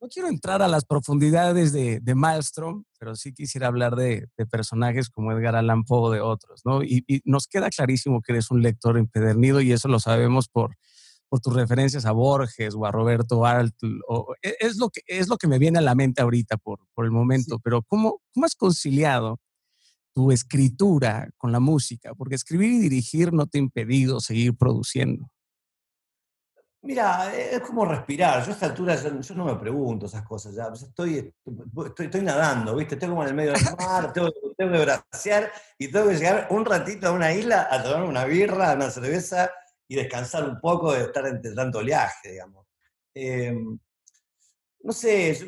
[0.00, 4.46] no quiero entrar a las profundidades de, de Maelstrom, pero sí quisiera hablar de, de,
[4.46, 6.82] personajes como Edgar Allan Poe o de otros, ¿no?
[6.82, 10.76] Y, y, nos queda clarísimo que eres un lector empedernido y eso lo sabemos por
[11.32, 13.74] por tus referencias a Borges o a Roberto Alt,
[14.06, 16.80] o, e, es, lo que, es lo que me viene a la mente ahorita por,
[16.92, 19.40] por el momento, pero ¿cómo, ¿cómo has conciliado
[20.14, 22.14] tu escritura con la música?
[22.14, 25.30] Porque escribir y dirigir no te ha impedido seguir produciendo.
[26.82, 28.44] Mira, es como respirar.
[28.44, 30.54] Yo a esta altura yo, no me pregunto esas cosas.
[30.54, 30.66] Ya.
[30.70, 31.32] Estoy,
[31.86, 32.96] estoy, estoy, nadando, ¿viste?
[32.96, 36.48] Estoy como en el medio del mar, tengo, tengo que bracear y tengo que llegar
[36.50, 39.50] un ratito a una isla a tomar una birra, una cerveza
[39.92, 42.66] y descansar un poco de estar entre tanto oleaje, digamos.
[43.12, 43.78] Em,
[44.84, 45.38] no sé,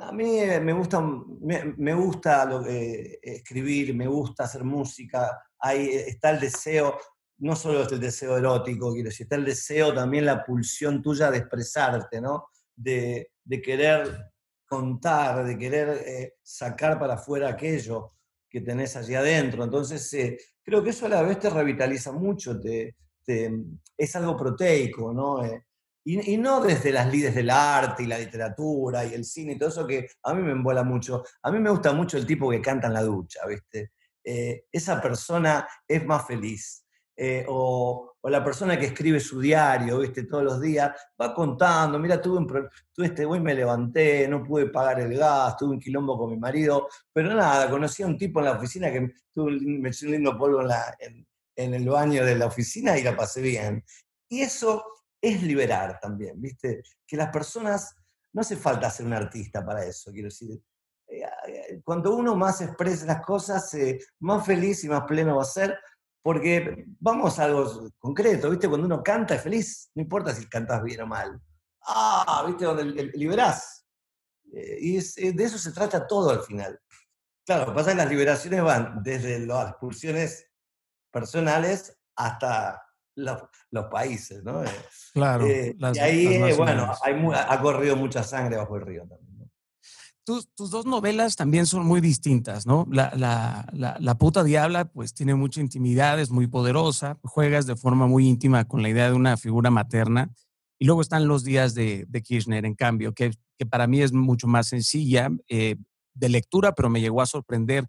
[0.00, 6.40] a mí me gusta, me, gusta lo, escribir, me gusta hacer música, ahí está el
[6.40, 6.98] deseo,
[7.38, 11.38] no solo el deseo erótico, quiero decir, está el deseo también, la pulsión tuya de
[11.38, 12.48] expresarte, ¿no?
[12.74, 13.30] De,
[13.62, 14.32] querer
[14.66, 18.14] contar, de querer eh, sacar para afuera aquello
[18.50, 19.62] que tenés allí adentro.
[19.62, 22.96] Entonces, eh, creo que eso a la vez te revitaliza mucho, te,
[23.26, 25.44] es algo proteico, ¿no?
[25.44, 25.64] Eh,
[26.04, 29.68] y, no desde las lides del arte y la literatura y el cine y todo
[29.68, 31.22] eso que a mí me embola mucho.
[31.42, 33.92] A mí me gusta mucho el tipo que canta en la ducha, ¿viste?
[34.24, 36.84] Eh, esa persona es más feliz.
[37.16, 40.24] Eh, o, la persona que escribe su diario, ¿viste?
[40.24, 44.66] Todos los días, va contando, mira, tuve, un, tuve este, hoy me levanté, no pude
[44.66, 48.38] pagar el gas, tuve un quilombo con mi marido, pero nada, conocí a un tipo
[48.38, 52.36] en la oficina que me echó un lindo polvo en, la, en el baño de
[52.36, 53.84] la oficina y la pasé bien.
[54.28, 54.84] Y eso
[55.20, 56.82] es liberar también, ¿viste?
[57.06, 57.94] Que las personas,
[58.32, 60.60] no hace falta ser un artista para eso, quiero decir.
[61.06, 65.42] Eh, eh, cuando uno más expresa las cosas, eh, más feliz y más pleno va
[65.42, 65.78] a ser,
[66.22, 68.68] porque vamos a algo concreto, ¿viste?
[68.68, 71.40] Cuando uno canta es feliz, no importa si cantas bien o mal.
[71.82, 72.64] Ah, ¿viste?
[72.64, 72.84] Donde
[73.14, 73.86] liberás.
[74.52, 74.98] y
[75.32, 76.78] de eso se trata todo al final.
[77.44, 80.51] Claro, pasa que las liberaciones van desde las expulsiones
[81.12, 82.82] personales hasta
[83.14, 84.64] los, países, ¿no?
[84.64, 84.68] Eh,
[85.12, 85.46] claro.
[85.46, 89.50] Eh, y ahí, eh, bueno, ha corrido mucha sangre bajo el río también.
[90.24, 92.86] Tus, dos novelas también son muy distintas, ¿no?
[92.90, 98.06] La, la, la, puta diabla, pues tiene mucha intimidad, es muy poderosa, juegas de forma
[98.06, 100.30] muy íntima con la idea de una figura materna.
[100.78, 104.12] Y luego están los días de, de Kirchner, en cambio, que, que, para mí es
[104.12, 107.88] mucho más sencilla de lectura, pero me llegó a sorprender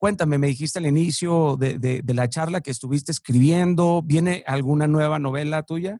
[0.00, 5.62] Cuéntame, me dijiste al inicio de, la charla que estuviste escribiendo, ¿viene alguna nueva novela
[5.62, 5.98] tuya?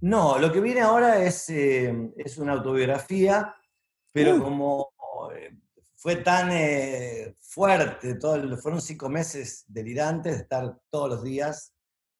[0.00, 3.54] No, lo que viene ahora es, eh, es una autobiografía,
[4.10, 4.90] pero como
[5.36, 5.56] eh,
[5.94, 11.72] fue tan eh, fuerte, todo, fueron cinco meses delirantes de estar todos los días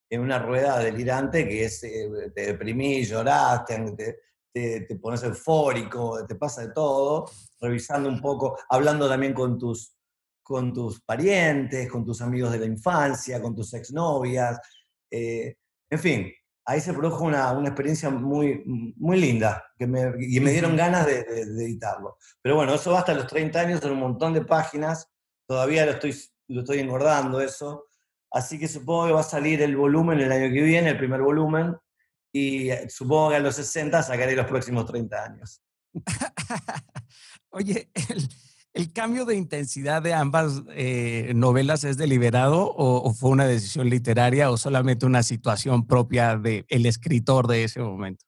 [0.09, 4.21] en una rueda delirante que es, te deprimís, llorás, te,
[4.53, 7.29] te, pones eufórico, te pasa de todo,
[7.61, 9.97] revisando un poco, hablando también con tus
[10.43, 14.59] con tus parientes, con tus amigos de la infancia, con tus exnovias.
[15.11, 15.57] Eh,
[15.91, 16.33] en fin,
[16.65, 18.63] ahí se produjo una, experiencia muy,
[18.97, 22.19] muy linda que me, y me dieron ganas de, editarlo.
[22.41, 25.09] Pero bueno, eso va hasta los 30 años en un montón de páginas.
[25.47, 26.15] Todavía lo estoy,
[26.49, 27.87] lo estoy engordando eso.
[28.31, 31.21] Así que supongo que va a salir el volumen el año que viene, el primer
[31.21, 31.77] volumen.
[32.33, 35.63] Y eh, supongo que a los 60 sacaré los próximos 30 años.
[37.51, 38.29] Oye, el,
[38.75, 44.51] ¿El cambio de intensidad de ambas eh, novelas es deliberado o, fue una decisión literaria
[44.51, 48.25] o solamente una situación propia del el escritor de ese momento?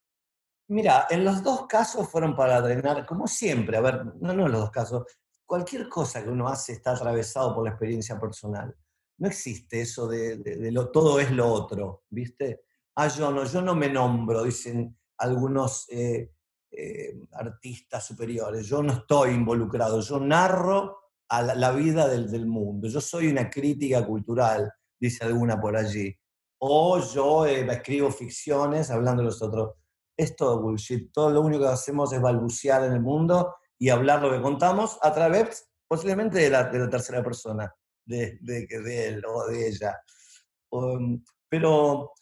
[0.69, 4.53] Mira, en los dos casos fueron para drenar, como siempre, a ver, no, no en
[4.53, 5.05] los dos casos,
[5.47, 8.75] cualquier cosa que uno hace está atravesado por la experiencia personal.
[9.19, 12.63] No existe eso de, todo es lo otro, ¿viste?
[12.97, 16.33] Ah, yo no, yo no me nombro, dicen algunos eh,
[16.77, 18.67] eh, artistas superiores.
[18.67, 22.89] Yo no estoy involucrado, yo narro a la, vida del, mundo.
[22.89, 26.17] Yo soy una crítica cultural, dice alguna por allí.
[26.59, 29.75] O yo eh, escribo ficciones hablando de los otros.
[30.17, 31.13] Es todo bullshit.
[31.13, 34.99] Todo lo único que hacemos es balbucear en el mundo y hablar lo que contamos
[35.03, 37.73] a través posiblemente de la, de la tercera persona,
[38.05, 39.97] de, de, de, él o de ella.
[40.71, 42.13] Um, pero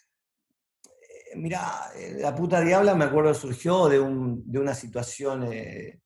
[1.36, 6.00] mira, eh, la puta diabla me acuerdo surgió de, una situación eh,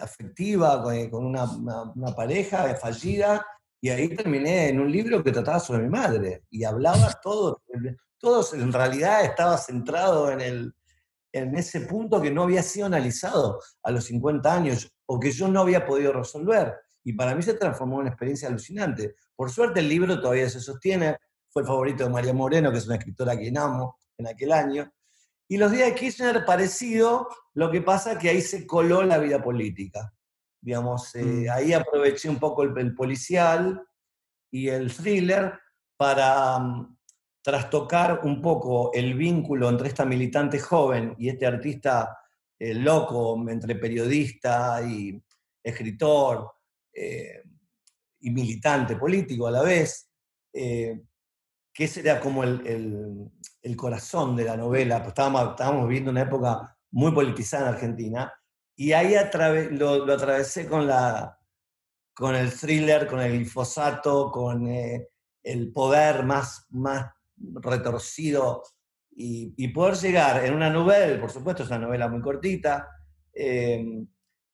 [0.00, 3.44] afectiva con, eh, una, pareja fallida
[3.80, 7.62] y ahí terminé en un libro que trataba sobre mi madre y hablaba todo,
[8.18, 10.74] todo en realidad estaba centrado en, el,
[11.32, 15.48] en ese punto que no había sido analizado a los 50 años o que yo
[15.48, 16.74] no había podido resolver.
[17.02, 19.14] Y para mí se transformó en una experiencia alucinante.
[19.34, 21.16] Por suerte el libro todavía se sostiene,
[21.48, 24.92] fue el favorito de María Moreno, que es una escritora que amo, en aquel año.
[25.48, 29.42] Y los días de Kirchner parecido, lo que pasa que ahí se coló la vida
[29.42, 30.14] política.
[30.60, 31.50] Digamos, eh, mm.
[31.50, 33.82] ahí aproveché un poco el, policial
[34.52, 35.58] y el thriller
[35.96, 36.96] para mm,
[37.42, 42.16] trastocar un poco el vínculo entre esta militante joven y este artista
[42.58, 45.20] eh, loco, entre periodista y
[45.62, 46.52] escritor
[46.92, 47.42] eh,
[48.20, 50.08] y militante político a la vez,
[51.72, 53.30] que ese era como el,
[53.62, 58.32] el corazón de la novela, pues estábamos, estábamos viviendo una época muy politizada en Argentina,
[58.80, 59.14] y ahí
[59.72, 61.38] lo, atravesé con, la,
[62.14, 65.08] con el thriller, con el glifosato, con eh,
[65.42, 68.62] el poder más, más retorcido,
[69.22, 72.88] y, poder llegar en una novela, por supuesto es una novela muy cortita,
[73.34, 74.08] em,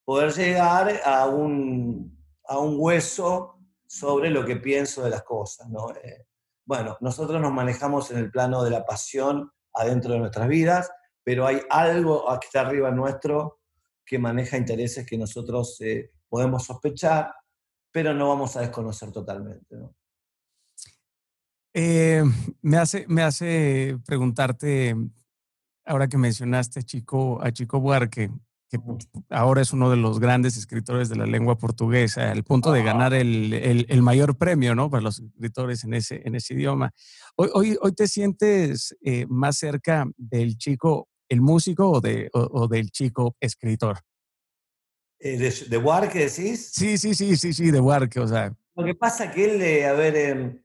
[0.05, 5.69] poder llegar a un, a un hueso sobre lo que pienso de las cosas.
[5.69, 5.91] ¿no?
[5.95, 6.27] Eh,
[6.67, 10.91] bueno, nosotros nos manejamos en el plano de la pasión adentro de nuestras vidas,
[11.23, 13.61] pero hay algo que está arriba nuestro
[14.05, 17.33] que maneja intereses que nosotros eh, podemos sospechar,
[17.91, 19.77] pero no vamos a desconocer totalmente.
[21.73, 22.23] Eh,
[22.63, 24.97] me, hace, me hace preguntarte,
[25.85, 28.31] ahora que mencionaste a Chico, a Chico Buarque,
[28.69, 28.79] que
[29.31, 33.15] ahora es uno de los grandes escritores de la lengua portuguesa, al punto de ganar
[33.15, 33.53] el,
[33.89, 34.91] el, mayor premio ¿no?
[34.91, 36.93] para los escritores en ese, en ese idioma.
[37.37, 42.67] Hoy, hoy, hoy te sientes eh, más cerca del chico, el músico, o, de, o,
[42.67, 44.01] del chico escritor?
[45.21, 46.73] Eh, ¿De, de Buarque decís?
[46.73, 48.53] Sí, sí, sí, sí, sí, de Buarque, o sea.
[48.75, 50.63] Lo que pasa que él, eh, a ver,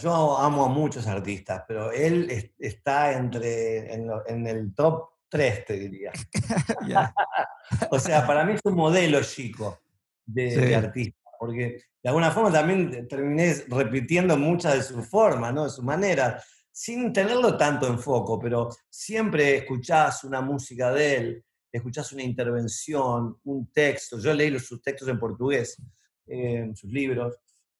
[0.00, 5.78] yo amo a muchos artistas, pero él está entre, en, en el top tres, te
[5.78, 6.12] diría.
[7.90, 9.78] o sea, para mí es un modelo chico
[10.26, 15.64] de, artista, porque de alguna forma también terminé repitiendo muchas de sus formas, ¿no?
[15.64, 21.44] de su manera, sin tenerlo tanto en foco, pero siempre escuchás una música de él,
[21.72, 24.18] escuchás una intervención, un texto.
[24.18, 25.80] Yo leí sus textos en portugués,
[26.26, 27.36] eh, sus libros.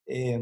[0.07, 0.40] Eh,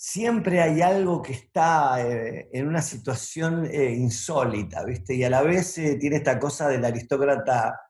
[0.00, 5.14] siempre hay algo que está eh, en una situación eh, insólita, ¿viste?
[5.14, 7.80] Y a la vez eh, tiene esta cosa del aristócrata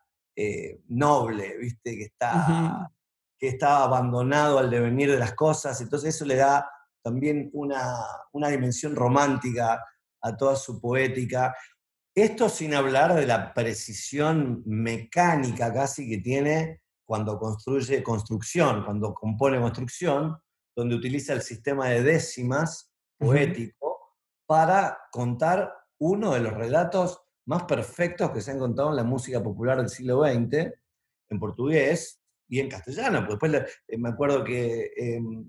[0.87, 1.97] noble, ¿viste?
[1.97, 2.89] Que está,
[3.37, 6.71] que está abandonado al devenir de las cosas, entonces eso le da
[7.03, 9.85] también una, una dimensión romántica
[10.23, 11.57] a toda su poética.
[12.15, 19.61] Esto sin hablar de la precisión mecánica casi que tiene cuando construye construcción, cuando compone
[19.61, 20.39] construcción,
[20.79, 24.15] donde utiliza el sistema de décimas poético
[24.47, 29.43] para contar uno de los relatos más perfectos que se han contado en la música
[29.43, 30.73] popular del siglo XX,
[31.31, 33.27] en portugués y en castellano.
[33.27, 35.45] Pues después eh, me acuerdo que, em,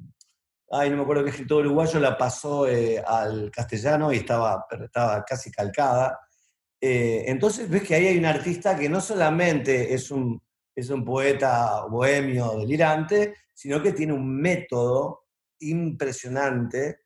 [0.72, 5.24] ay, no me acuerdo qué escritor uruguayo la pasó eh, al castellano y estaba, estaba
[5.26, 6.20] casi calcada.
[6.82, 10.42] Eh, entonces ves que ahí hay un artista que no solamente es un,
[10.80, 15.26] es un poeta bohemio delirante, sino que tiene un método
[15.60, 17.00] impresionante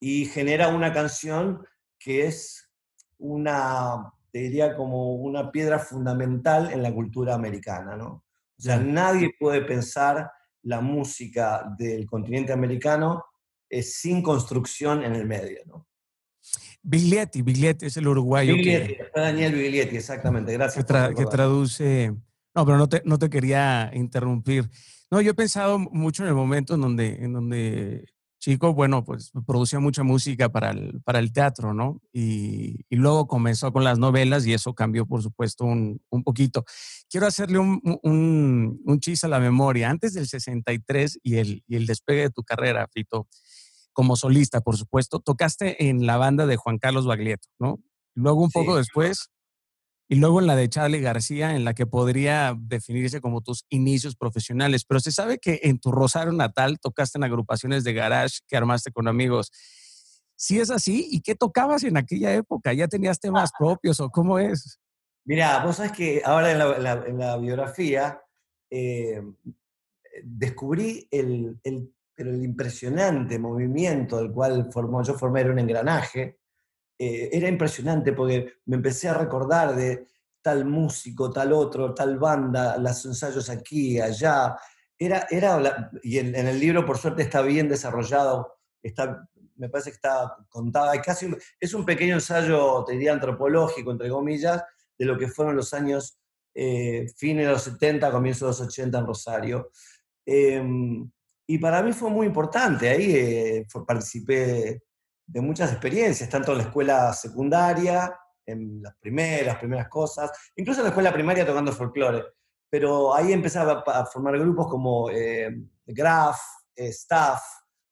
[0.00, 1.64] y genera una canción
[1.98, 2.68] que es
[3.18, 8.24] una, te diría como una piedra fundamental en la cultura americana, ¿no?
[8.58, 10.30] O sea, nadie puede pensar
[10.62, 13.24] la música del continente americano
[13.68, 15.86] eh, sin construcción en el medio, ¿no?
[16.82, 18.54] Biglietti, Biglietti es el uruguayo.
[18.54, 20.84] Biglietti, Daniel Biglietti, exactamente, gracias.
[20.84, 22.14] Que, traduce...
[22.54, 24.70] No, pero no te, no te quería interrumpir.
[25.10, 28.04] No, yo he pensado mucho en el momento en donde, en donde
[28.40, 32.00] Chico, bueno, pues producía mucha música para el, para el teatro, ¿no?
[32.10, 36.64] Y, y, luego comenzó con las novelas y eso cambió, por supuesto, un, un poquito.
[37.10, 39.90] Quiero hacerle un, un, un, chiste a la memoria.
[39.90, 43.28] Antes del 63 y el, y el despegue de tu carrera, Fito,
[43.92, 47.78] como solista, por supuesto, tocaste en la banda de Juan Carlos Baglietto, ¿no?
[48.14, 49.28] Luego, un poco después,
[50.12, 54.16] y luego en la de Charlie García, en la que podría definirse como tus inicios
[54.16, 54.84] profesionales.
[54.84, 58.90] Pero se sabe que en tu Rosario natal tocaste en agrupaciones de garage que armaste
[58.90, 59.52] con amigos.
[60.34, 61.06] ¿Sí es así?
[61.12, 62.72] ¿Y qué tocabas en aquella época?
[62.72, 64.80] ¿Ya tenías temas propios o cómo es?
[65.24, 68.20] Mira, vos sabes que ahora en la, biografía
[68.68, 69.22] eh,
[70.24, 76.39] descubrí el, el, el, impresionante movimiento del cual formó, yo formé, era un engranaje,
[77.02, 80.06] eh, era impresionante porque me empecé a recordar de
[80.42, 84.54] tal músico, tal otro, tal banda, los ensayos aquí, allá.
[84.98, 89.26] Era, era y en, el libro, por suerte, está bien desarrollado, está,
[89.56, 94.62] me parece que está contada, casi, es un pequeño ensayo, te diría, antropológico, entre comillas,
[94.98, 96.18] de lo que fueron los años
[96.54, 99.70] eh, fines de los 70, comienzos de los 80 en Rosario.
[100.26, 101.10] Em,
[101.46, 104.82] y para mí fue muy importante, ahí eh, participé
[105.32, 108.12] de muchas experiencias, tanto en la escuela secundaria,
[108.44, 112.24] en las primeras, primeras cosas, incluso en la escuela primaria tocando folclore.
[112.68, 115.50] Pero ahí empezaba a formar grupos como eh,
[115.86, 116.38] Graf,
[116.74, 117.40] eh, Staff,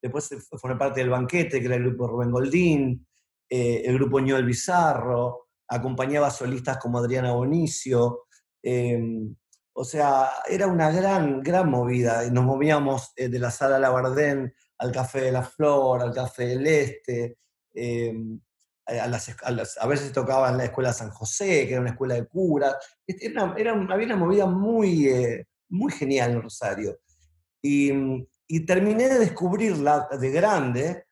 [0.03, 0.29] después
[0.61, 3.07] formé parte del Banquete, que era el grupo Rubén Goldín,
[3.49, 8.27] eh, el grupo Ñol Bizarro, acompañaba solistas como Adriana Bonicio.
[8.63, 9.35] Em,
[9.75, 12.29] o sea, era una gran, gran movida.
[12.31, 17.39] Nos movíamos de la sala Labardén al Café de la Flor, al Café del Este,
[17.75, 18.41] em,
[18.87, 22.27] a, las, a, veces tocaba en la Escuela San José, que era una escuela de
[22.27, 22.77] cura.
[23.07, 26.99] Este, era, era, había una movida muy, eh, muy genial en Rosario.
[27.61, 27.93] Y,
[28.67, 31.07] terminé de descubrirla de grande,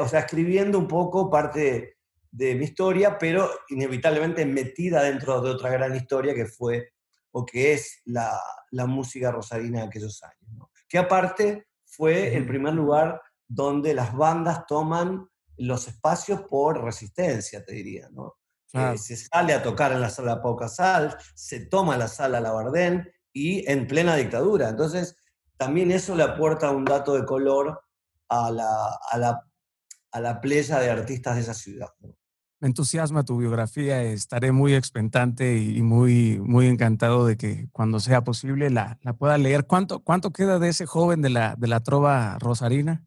[0.00, 1.98] o sea, escribiendo un poco parte
[2.30, 6.92] de mi historia, pero inevitablemente metida dentro de otra gran historia que fue
[7.32, 8.40] o que es la,
[8.70, 10.68] la música rosarina de aquellos años.
[10.88, 11.66] Que aparte
[11.96, 18.08] fue el primer lugar donde las bandas toman los espacios por resistencia, te diría.
[18.10, 18.36] ¿no?
[18.72, 23.08] Eh, se sale a tocar en la sala Pau Casal, se toma la sala Labardén
[23.32, 24.68] y en plena dictadura.
[24.68, 25.16] Entonces,
[25.56, 27.80] también eso le aporta un dato de color
[28.28, 29.40] a la, a la,
[30.10, 31.88] a la playa de artistas de esa ciudad.
[32.60, 38.24] Me entusiasma tu biografía, estaré muy expectante y muy, muy encantado de que cuando sea
[38.24, 39.66] posible la, la pueda leer.
[39.66, 43.04] ¿Cuánto, ¿Cuánto queda de ese joven de la, de la trova rosarina?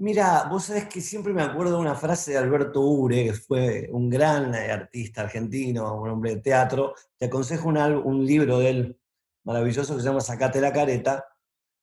[0.00, 3.90] Mira, vos sabés que siempre me acuerdo de una frase de Alberto Ure, que fue
[3.92, 6.94] un gran eh, artista argentino, un hombre de teatro.
[7.18, 9.00] Te aconsejo un, un libro de él
[9.44, 11.26] maravilloso que se llama Sacate la careta.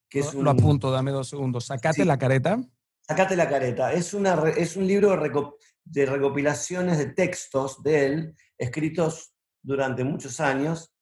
[0.09, 1.65] Que es un, Lo apunto, dame dos segundos.
[1.65, 2.59] Sacate la careta.
[3.07, 3.93] Sacate la careta.
[3.93, 5.15] Es, una, es un libro
[5.89, 10.93] de recopilaciones de textos de él, escritos durante muchos años,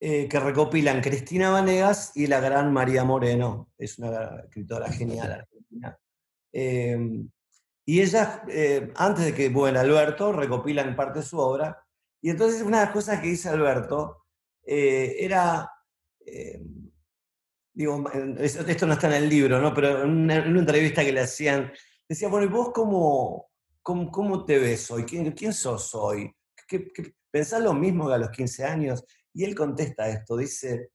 [0.00, 3.70] eh, que recopilan Cristina Vanegas y la gran María Moreno.
[3.78, 5.98] Es una escritora genial argentina.
[6.52, 7.30] Em,
[7.86, 11.82] y ella, eh, antes de que bueno, Alberto, recopilan parte de su obra.
[12.20, 14.24] Y entonces una de las cosas que dice Alberto
[14.66, 15.70] eh, era,
[16.20, 16.90] em,
[17.72, 18.04] digo,
[18.38, 19.74] esto no está en el libro, ¿no?
[19.74, 21.72] pero en una, entrevista que le hacían,
[22.08, 23.50] decía, bueno, ¿y vos cómo,
[23.84, 25.04] cómo, te ves hoy?
[25.04, 26.34] ¿Quién, sos hoy?
[26.66, 26.90] ¿Qué,
[27.30, 29.04] pensás lo mismo que a los 15 años?
[29.32, 30.90] Y él contesta esto, dice,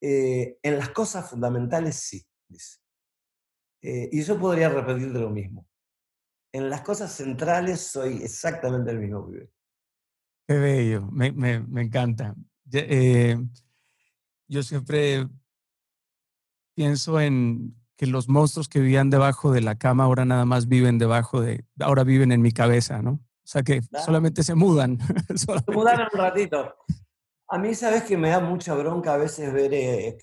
[0.00, 2.78] eh, en las cosas fundamentales sí, dice.
[3.80, 5.66] Eh, y yo podría repetir de lo mismo.
[6.52, 9.50] En las cosas centrales soy exactamente el mismo pibe.
[10.46, 12.34] Qué bello, me encanta.
[12.72, 13.36] Eh,
[14.48, 15.28] yo siempre
[16.74, 20.98] pienso en que los monstruos que vivían debajo de la cama ahora nada más viven
[20.98, 23.12] debajo de, ahora viven en mi cabeza, ¿no?
[23.12, 24.98] O sea que solamente se mudan.
[25.36, 26.74] Se mudaron un ratito.
[27.48, 30.16] A mí, sabes que me da mucha bronca a veces ver, eh,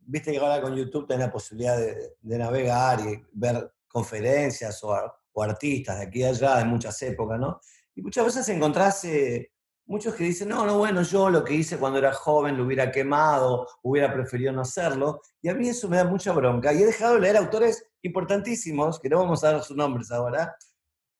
[0.00, 4.96] viste que ahora con YouTube tenés la posibilidad de, navegar y ver conferencias o,
[5.42, 7.60] artistas de aquí y allá de muchas épocas, ¿no?
[7.94, 9.52] Y muchas veces encontrás eh,
[9.90, 12.92] muchos que dicen, no, no, bueno, yo lo que hice cuando era joven lo hubiera
[12.92, 15.20] quemado, hubiera preferido no hacerlo.
[15.42, 16.72] Y a mí eso me da mucha bronca.
[16.72, 20.54] Y he dejado de leer autores importantísimos, que no vamos a dar sus nombres ahora,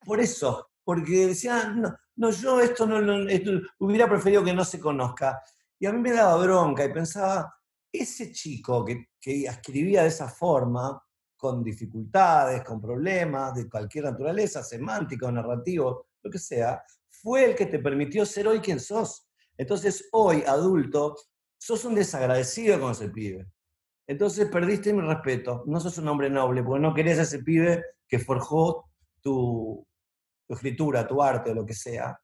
[0.04, 3.26] por eso, porque decían, no, no, yo esto no,
[3.80, 5.42] hubiera preferido que no se conozca.
[5.76, 7.52] Y a mí me daba bronca y pensaba,
[7.92, 11.02] ese chico que, que escribía de esa forma,
[11.36, 16.80] con dificultades, con problemas de cualquier naturaleza, semántico, narrativo, lo que sea,
[17.22, 19.28] fue el que te permitió ser hoy quien sos.
[19.56, 21.16] Entonces, hoy, adulto,
[21.58, 23.46] sos un desagradecido con ese pibe.
[24.06, 25.62] Entonces, perdiste mi respeto.
[25.66, 28.90] No sos un hombre noble, porque no querés a ese pibe que forjó
[29.20, 29.86] tu,
[30.46, 32.18] tu escritura, tu arte o lo que sea,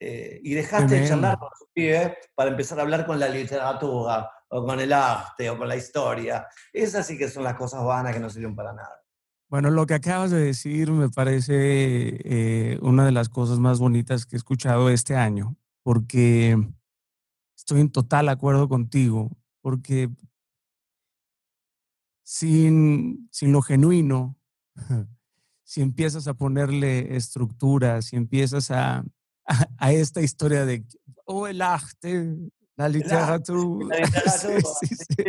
[0.00, 4.30] eh, y dejaste de charlar con tu pibe para empezar a hablar con la literatura
[4.48, 6.46] o con el arte o con la historia.
[6.72, 9.00] Esas sí que son las cosas vanas que no sirven para nada.
[9.48, 14.26] Bueno, lo que acabas de decir me parece eh, una de las cosas más bonitas
[14.26, 16.58] que he escuchado este año, porque
[17.56, 19.30] estoy en total acuerdo contigo,
[19.62, 20.10] porque
[22.24, 24.36] sin, sin lo genuino,
[25.64, 29.02] si empiezas a ponerle estructura, si empiezas a,
[29.78, 30.84] a, esta historia de,
[31.24, 32.36] oh, el arte,
[32.76, 33.96] la literatura.
[33.96, 35.24] La, literatura, sí,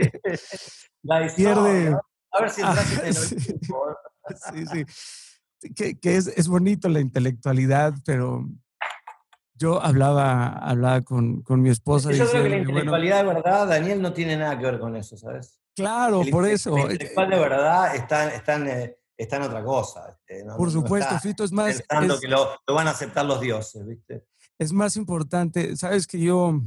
[1.04, 1.98] la pierde.
[2.32, 2.76] A ver si ah,
[3.14, 3.54] sí,
[4.54, 5.74] sí, sí.
[5.76, 8.48] Que, que es, es, bonito la intelectualidad, pero
[9.56, 12.14] yo hablaba, hablaba con, con mi esposa.
[12.14, 15.18] Yo creo que la intelectualidad de verdad, Daniel, no tiene nada que ver con eso,
[15.18, 15.60] ¿sabes?
[15.76, 16.76] Claro, por eso.
[16.76, 20.18] La intelectual de verdad está, eh, está en otra cosa.
[20.58, 21.82] Por supuesto, Fito, es más...
[21.82, 24.26] Pensando que lo, van a aceptar los dioses, ¿viste?
[24.58, 26.62] Es más importante, sabes que yo,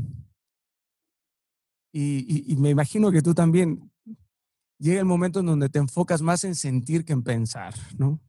[1.93, 3.92] y, me imagino que tú también,
[4.83, 8.21] llega el momento en donde te enfocas más en sentir que en pensar, ¿no?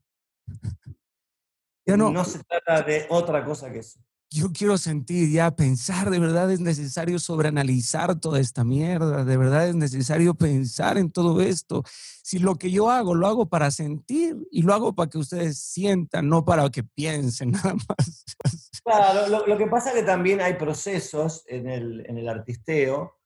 [1.86, 4.00] Ya no, no se trata de otra cosa que eso
[4.34, 9.68] yo quiero sentir, ya pensar, de verdad es necesario sobreanalizar toda esta mierda, de verdad
[9.68, 11.84] es necesario pensar en todo esto.
[12.24, 15.60] Si lo que yo hago lo hago para sentir y lo hago para que ustedes
[15.60, 18.26] sientan, no para que piensen nada más.
[18.84, 23.20] Claro, lo, que pasa es que también hay procesos en el, en el artisteo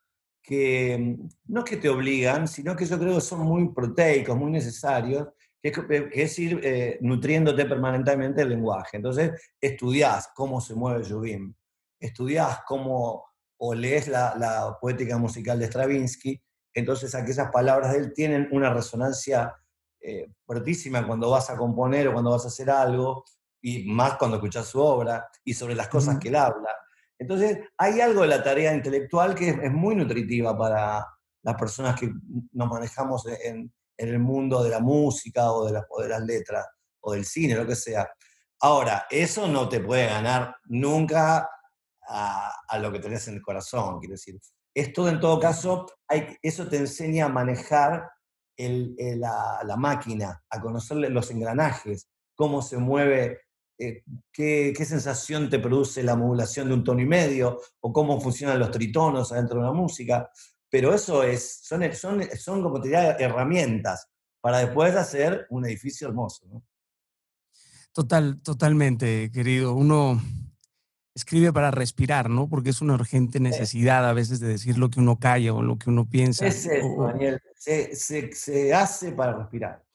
[0.48, 4.38] que mm, no es que te obligan, sino que yo creo que son muy proteicos,
[4.38, 5.28] muy necesarios,
[5.62, 5.74] que
[6.14, 8.96] es, ir eh, nutriéndote permanentemente el lenguaje.
[8.96, 11.54] Entonces, estudiás cómo se mueve Jubim,
[12.00, 13.26] estudiás cómo,
[13.58, 16.42] o lees la, poética musical de Stravinsky,
[16.74, 19.54] entonces aquellas palabras de él tienen una resonancia
[20.00, 23.26] eh, fuertísima cuando vas a componer o cuando vas a hacer algo,
[23.62, 26.70] y más cuando escuchas su obra y sobre las cosas que él habla.
[27.20, 31.06] Entonces, hay algo de la tarea intelectual que es, muy nutritiva para
[31.44, 32.12] las personas que
[32.52, 36.68] nos manejamos en, el mundo de la música o de, las letras
[37.02, 38.08] o del cine, lo que sea.
[38.62, 41.50] Ahora, eso no te puede ganar nunca
[42.08, 44.40] a, lo que tenés en el corazón, quiero decir.
[44.72, 45.88] Esto, en todo caso,
[46.44, 48.08] eso te enseña a manejar
[48.58, 53.47] la, la, máquina, a conocer los engranajes, cómo se mueve
[53.78, 58.60] eh, qué, sensación te produce la modulación de un tono y medio, o cómo funcionan
[58.60, 60.30] los tritonos adentro de una música.
[60.70, 64.10] Pero eso es, son, son, son como te diría, herramientas
[64.42, 66.46] para después hacer un edificio hermoso.
[67.92, 69.74] Total, totalmente, querido.
[69.74, 70.22] Uno
[71.16, 72.48] escribe para respirar, ¿no?
[72.48, 75.78] Porque es una urgente necesidad a veces de decir lo que uno calla o lo
[75.78, 76.46] que uno piensa.
[76.46, 77.42] Es eso, Daniel.
[77.56, 79.87] Se, se, se hace para respirar.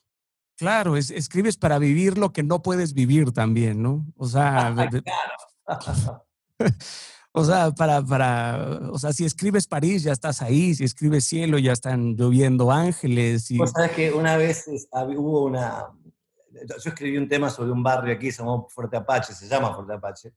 [0.63, 4.07] Claro, es, escribes para vivir lo que no puedes vivir también, ¿no?
[4.17, 4.73] O sea,
[7.33, 11.59] o sea, para, para, o sea, si escribes París ya estás ahí, si escribes cielo
[11.59, 13.51] ya están lloviendo ángeles.
[13.51, 13.59] Y...
[13.67, 14.67] Sabes que una vez
[15.17, 15.89] hubo una,
[16.53, 19.95] yo escribí un tema sobre un barrio aquí, se llama Fuerte Apache, se llama Fuerte
[19.95, 20.33] Apache,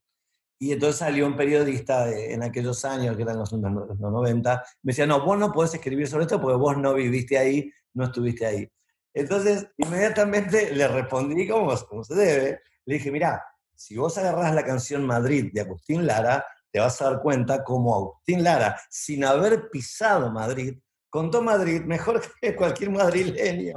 [0.57, 5.05] y entonces salió un periodista en aquellos años, que eran los, los 90, me decía,
[5.05, 8.67] no, vos no podés escribir sobre esto porque vos no viviste ahí, no estuviste ahí.
[9.15, 12.59] Entonces, inmediatamente le respondí como, como se debe.
[12.85, 13.41] Le dije, mira,
[13.73, 17.95] si vos agarrás la canción Madrid de Agustín Lara, te vas a dar cuenta cómo
[17.95, 20.77] Agustín Lara, sin haber pisado Madrid,
[21.09, 23.75] contó Madrid mejor que cualquier madrileño.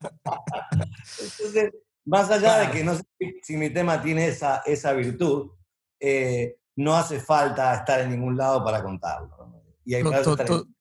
[1.20, 1.72] Entonces,
[2.04, 3.02] más allá de que no sé
[3.42, 5.50] si mi tema tiene esa, esa virtud,
[5.98, 9.60] eh, no hace falta estar en ningún lado para contarlo.
[9.84, 10.04] Y hay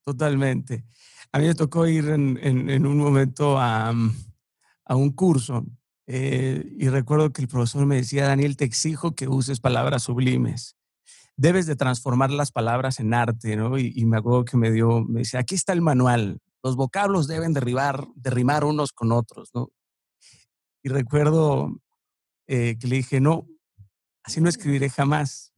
[0.04, 0.86] Totalmente.
[1.34, 4.16] A mí me tocó ir en, un momento a, mm,
[4.90, 5.66] un curso
[6.08, 10.76] eh, y recuerdo que el profesor me decía, Daniel, te exijo que uses palabras sublimes.
[11.38, 13.78] Debes de transformar las palabras en arte, ¿no?
[13.78, 17.54] Y, me acuerdo que me dio, me decía, aquí está el manual, los vocablos deben
[17.54, 19.70] derribar, derrimar unos con otros, ¿no?
[20.84, 21.80] Y recuerdo
[22.48, 23.48] eh, que le dije, no,
[24.24, 25.54] así no escribiré jamás.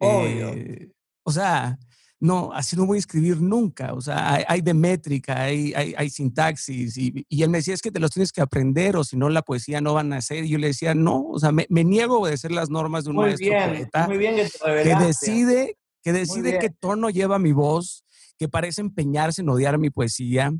[0.00, 0.92] Eh,
[1.22, 1.78] o sea,
[2.18, 3.92] no, así no voy a escribir nunca.
[3.92, 6.96] O sea, hay, hay de métrica, hay, hay, sintaxis.
[6.96, 9.42] Y, él me decía, es que te los tienes que aprender o si no la
[9.42, 10.44] poesía no van a ser.
[10.44, 13.16] Y yo le decía, no, o sea, me, niego a obedecer las normas de un
[13.16, 18.04] muy maestro bien, muy bien que, decide, que decide qué tono lleva mi voz,
[18.38, 20.52] que parece empeñarse en odiar mi poesía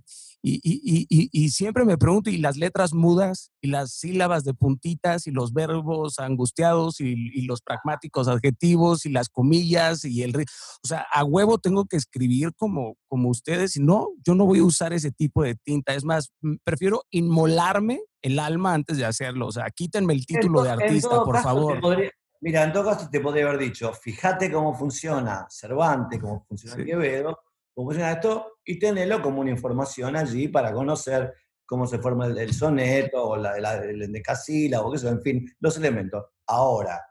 [0.49, 3.51] y, siempre me pregunto, ¿y las letras mudas?
[3.61, 5.26] ¿Y las sílabas de puntitas?
[5.26, 7.01] ¿Y los verbos angustiados?
[7.01, 9.07] ¿Y, los pragmáticos adjetivos?
[9.07, 10.05] ¿Y las comillas?
[10.05, 13.76] y el O sea, a huevo tengo que escribir como, como ustedes.
[13.76, 15.94] Y no, yo no voy a usar ese tipo de tinta.
[15.94, 16.30] Es más,
[16.62, 19.49] prefiero inmolarme el alma antes de hacerlo.
[19.49, 21.80] O sea, quítenme el título de artista, por favor.
[22.40, 27.36] mira, en todo caso te podría haber dicho, fíjate cómo funciona Cervantes, cómo funciona Quevedo,
[27.76, 31.34] cómo funciona esto, y tenerlo como una información allí para conocer
[31.66, 36.24] cómo se forma el, soneto o la, el endecasílabo, que en fin, los elementos.
[36.46, 37.04] Ahora,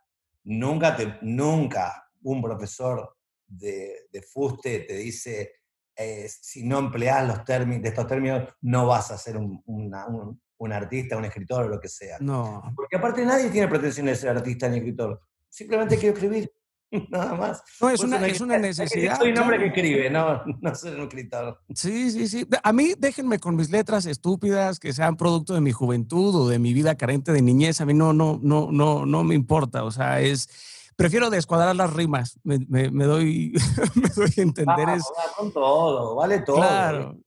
[0.45, 5.51] nunca, te, nunca un profesor de, de fuste te dice,
[5.95, 10.41] eh, si no empleas los términos, de estos términos, no vas a ser un, un,
[10.57, 12.17] un, artista, un escritor o lo que sea.
[12.21, 12.63] No.
[12.75, 15.21] Porque aparte nadie tiene pretensiones de ser artista ni escritor.
[15.47, 16.51] Simplemente quiere escribir.
[17.09, 17.63] nada más.
[17.81, 19.17] No, es, una, es una, necesidad.
[19.17, 21.61] Soy un hombre que escribe, no, no soy un escritor.
[21.73, 22.47] Sí, sí, sí.
[22.63, 26.59] A mí déjenme con mis letras estúpidas que sean producto de mi juventud o de
[26.59, 27.81] mi vida carente de niñez.
[27.81, 29.83] A mí no, no, no, no, no me importa.
[29.83, 30.49] O sea, es
[30.95, 32.39] prefiero descuadrar las rimas.
[32.43, 33.53] Me, me, doy,
[33.95, 34.87] me doy a entender.
[34.89, 35.01] Ah,
[35.37, 36.57] con todo, vale todo.
[36.57, 37.17] Claro.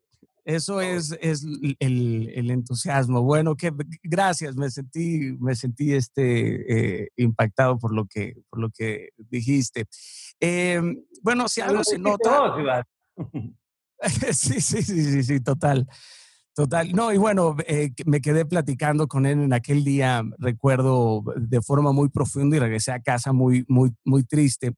[0.49, 1.45] Eso es, es
[1.79, 3.21] el, el, entusiasmo.
[3.21, 3.71] Bueno, que
[4.03, 9.85] gracias, me sentí, me sentí este, eh, impactado por lo que, por lo que dijiste.
[10.41, 12.83] Em, bueno, si algo se nota.
[14.33, 15.87] sí, sí, sí, sí, sí, total.
[16.55, 16.93] Total.
[16.95, 21.93] No, y bueno, eh, me quedé platicando con él en aquel día, recuerdo de forma
[21.93, 24.73] muy profunda y regresé a casa muy, muy, muy triste,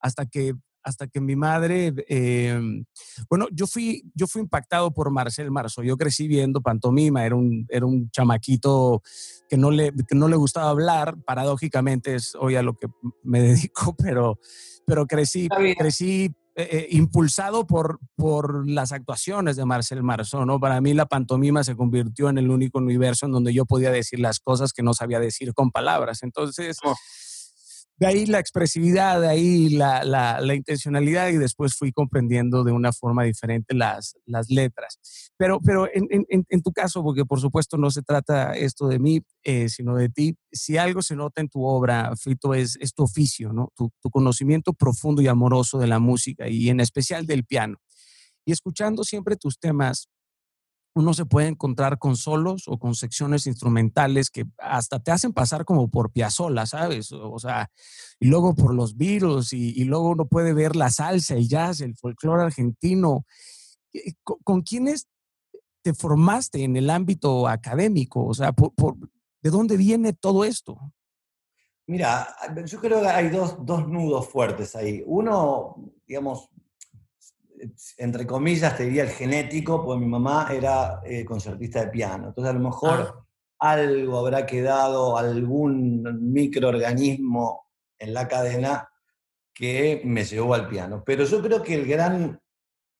[0.00, 0.54] hasta que
[0.84, 2.84] hasta que mi madre, em,
[3.28, 5.82] bueno, yo fui, yo fui impactado por Marcel Marzo.
[5.82, 9.02] Yo crecí viendo pantomima, era un, era un chamaquito
[9.48, 12.88] que no, le, que no le gustaba hablar, paradójicamente es hoy a lo que
[13.22, 14.38] me dedico, pero,
[14.86, 20.60] pero crecí, crecí eh, eh, impulsado por, por las actuaciones de Marcel Marzo, ¿no?
[20.60, 24.20] Para mí la pantomima se convirtió en el único universo en donde yo podía decir
[24.20, 26.22] las cosas que no sabía decir con palabras.
[26.22, 26.78] Entonces...
[27.96, 32.92] de ahí la expresividad, de ahí la, la, intencionalidad y después fui comprendiendo de una
[32.92, 34.98] forma diferente las, las letras.
[35.36, 39.20] Pero, pero en, en, tu caso, porque por supuesto no se trata esto de mí,
[39.44, 43.04] eh, sino de ti, si algo se nota en tu obra, Fito, es, es tu
[43.04, 43.72] oficio, ¿no?
[43.76, 47.78] Tu conocimiento profundo y amoroso de la música y en especial del piano.
[48.44, 50.08] Y escuchando siempre tus temas,
[50.94, 55.64] uno se puede encontrar con solos o con secciones instrumentales que hasta te hacen pasar
[55.64, 57.10] como por Piazzolla, ¿sabes?
[57.12, 57.70] O sea,
[58.20, 61.96] y luego por los Beatles y, luego uno puede ver la salsa, el jazz, el
[61.96, 63.26] folclore argentino.
[63.92, 65.08] Eh, ¿Con, quiénes
[65.82, 68.24] te formaste en el ámbito académico?
[68.24, 68.54] O sea,
[69.42, 70.78] ¿de dónde viene todo esto?
[71.86, 72.34] Mira,
[72.64, 75.02] yo creo que hay dos, dos nudos fuertes ahí.
[75.04, 75.76] Uno,
[76.06, 76.48] digamos,
[77.98, 82.28] entre comillas, te diría el genético, porque mi mamá era eh, concertista de piano.
[82.28, 83.26] Entonces, a lo mejor
[83.60, 83.76] ah.
[83.76, 88.88] algo habrá quedado, algún microorganismo en la cadena
[89.52, 91.02] que me llevó al piano.
[91.04, 92.40] Pero yo creo que el gran,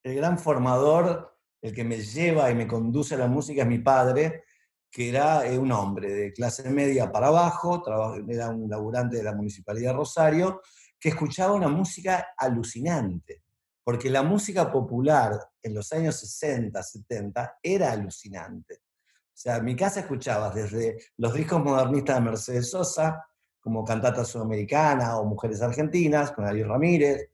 [0.02, 3.78] el gran formador, el que me lleva y me conduce a la música es mi
[3.78, 4.44] padre,
[4.90, 7.82] que era eh, un hombre de clase media para abajo,
[8.28, 10.60] era un laburante de la Municipalidad de Rosario,
[11.00, 13.43] que escuchaba una música alucinante
[13.84, 18.76] porque la música popular en los años 60, 70 era alucinante.
[18.76, 23.26] O sea, en mi casa escuchabas desde los discos modernistas de Mercedes Sosa,
[23.60, 27.30] como Cantata Sudamericana o Mujeres Argentinas, con Ariel Ramírez,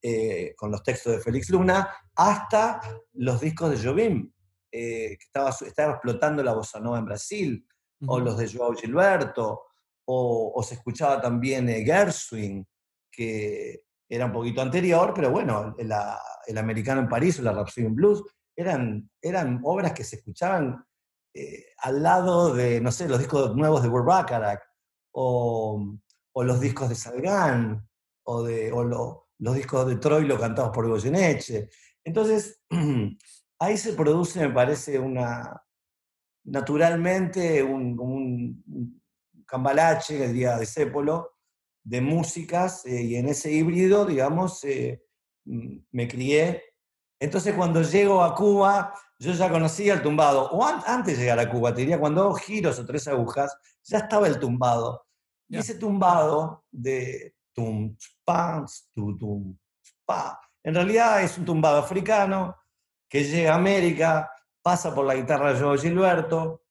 [0.00, 2.80] eh, con los textos de Félix Luna, hasta
[3.12, 4.32] los discos de Jobim,
[4.70, 7.66] eh, que estaba, estaba, explotando la bossa nova en Brasil,
[8.06, 9.62] o los de Joao Gilberto,
[10.06, 12.66] o, se escuchaba también eh, Gershwin,
[13.10, 13.84] que,
[14.14, 18.22] era un poquito anterior, pero bueno, el Americano en París o la Rhapsody in Blues
[18.54, 20.84] eran, eran obras que se escuchaban
[21.32, 24.06] eh, al lado de, no sé, los discos nuevos de Burt
[25.12, 25.96] o,
[26.34, 27.88] o los discos de Salgan,
[28.24, 28.70] o, de,
[29.38, 31.70] los discos de Troilo cantados por Goyeneche.
[32.04, 32.60] Entonces,
[33.58, 35.64] ahí se produce, me parece, una,
[36.44, 39.02] naturalmente un, un,
[39.46, 41.36] cambalache, el día de Cépolo,
[41.84, 45.02] de músicas eh, y en ese híbrido, digamos, eh,
[45.44, 46.62] mm, me crié.
[47.20, 51.50] Entonces cuando llego a Cuba, yo ya conocía el tumbado, o antes de llegar a
[51.50, 55.06] Cuba, te diría, cuando hago giros o tres agujas, ya estaba el tumbado.
[55.48, 59.56] Y ese tumbado de tum, pam, tu, tum,
[60.04, 62.56] pa, en realidad es un tumbado africano
[63.08, 64.30] que llega a América,
[64.62, 66.62] pasa por la guitarra de Joe Gilberto,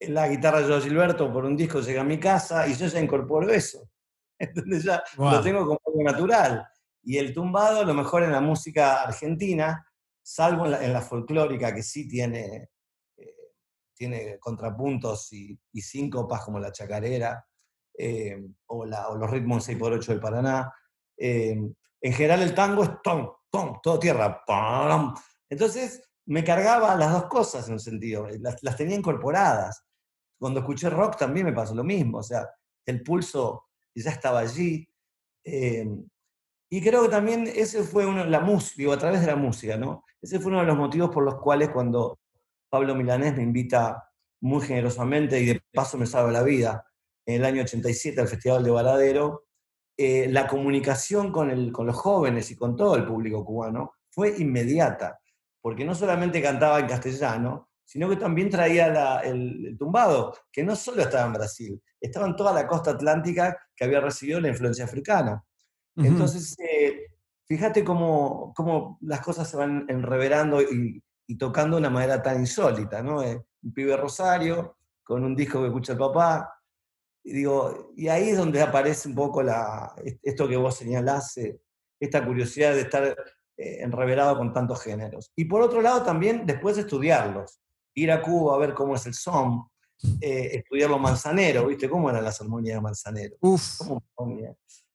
[0.00, 3.00] la guitarra de Joe Gilberto por un disco llega a mi casa y yo ya
[3.00, 3.88] incorporo eso.
[4.38, 6.66] Entonces ya lo tengo como algo natural.
[7.02, 9.86] Y el tumbado, lo mejor en la música argentina,
[10.22, 12.70] salvo en la, folclórica, que sí tiene,
[13.16, 13.52] eh,
[13.94, 17.44] tiene contrapuntos y, y, síncopas como la chacarera
[17.96, 20.72] eh, o, los ritmos 6x8 del Paraná.
[21.16, 21.56] Eh,
[22.00, 24.42] en general el tango es tom, tom, todo tierra.
[25.48, 29.84] Entonces me cargaba las dos cosas en un sentido, las, las tenía incorporadas.
[30.38, 32.48] Cuando escuché rock también me pasó lo mismo, o sea,
[32.86, 34.88] el pulso y ya estaba allí.
[35.44, 36.06] Em,
[36.70, 39.76] y creo que también ese fue uno, la música, digo, a través de la música,
[39.76, 40.04] ¿no?
[40.20, 42.18] Ese fue uno de los motivos por los cuales cuando
[42.68, 46.84] Pablo Milanés me invita muy generosamente y de paso me salva la vida,
[47.26, 49.44] en el año 87 al Festival de Varadero,
[49.96, 54.34] eh, la comunicación con, el, con los jóvenes y con todo el público cubano fue
[54.38, 55.20] inmediata,
[55.60, 61.02] porque no solamente cantaba en castellano, sino que también traía el, tumbado, que no solo
[61.02, 65.44] estaba en Brasil, estaba en toda la costa atlántica que había recibido la influencia africana.
[65.96, 67.06] Entonces, eh,
[67.46, 71.02] fíjate cómo, cómo, las cosas se van enreverando y,
[71.38, 73.22] tocando de una manera tan insólita, ¿no?
[73.22, 76.52] Eh, un pibe Rosario, con un disco que escucha el papá,
[77.22, 81.60] y digo, y ahí es donde aparece un poco la, esto que vos señalás, eh,
[82.00, 83.16] esta curiosidad de estar
[83.56, 85.30] enreverado con tantos géneros.
[85.36, 87.60] Y por otro lado también después estudiarlos
[87.94, 89.68] ir a Cuba a ver cómo es el son,
[90.20, 91.88] eh, estudiar los manzaneros, ¿viste?
[91.88, 93.36] ¿Cómo eran las armonías de manzanero?
[93.40, 93.80] Uf.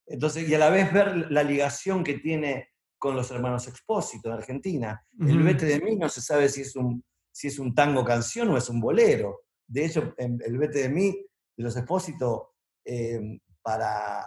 [0.05, 4.35] Entonces, y a la vez ver la ligación que tiene con los hermanos Expósito en
[4.35, 5.03] Argentina.
[5.19, 8.49] El Vete de mí no se sabe si es un, si es un tango canción
[8.49, 9.43] o es un bolero.
[9.65, 11.25] De hecho, el Vete de mí,
[11.55, 14.25] de los Expósito, eh, para,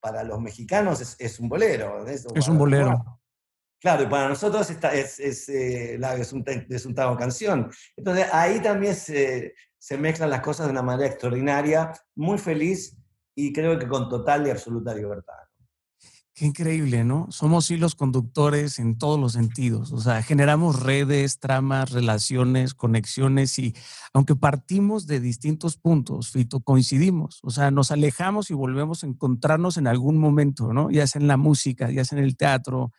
[0.00, 2.06] para los mexicanos es, un bolero.
[2.06, 3.20] Es, un bolero.
[3.80, 7.70] Claro, y para nosotros esta es, es, eh, es, un, es un tango canción.
[7.96, 12.96] Entonces ahí también se, se, mezclan las cosas de una manera extraordinaria, muy feliz
[13.34, 15.34] y creo que con total y absoluta libertad.
[16.36, 17.28] Qué increíble, ¿no?
[17.30, 19.90] Somos hilos conductores en todos los sentidos.
[19.92, 23.74] O sea, generamos redes, tramas, relaciones, conexiones y
[24.12, 27.40] aunque partimos de distintos puntos, Fito, coincidimos.
[27.42, 30.90] O sea, nos alejamos y volvemos a encontrarnos en algún momento, ¿no?
[30.90, 32.92] Ya sea en la música, ya sea en el teatro,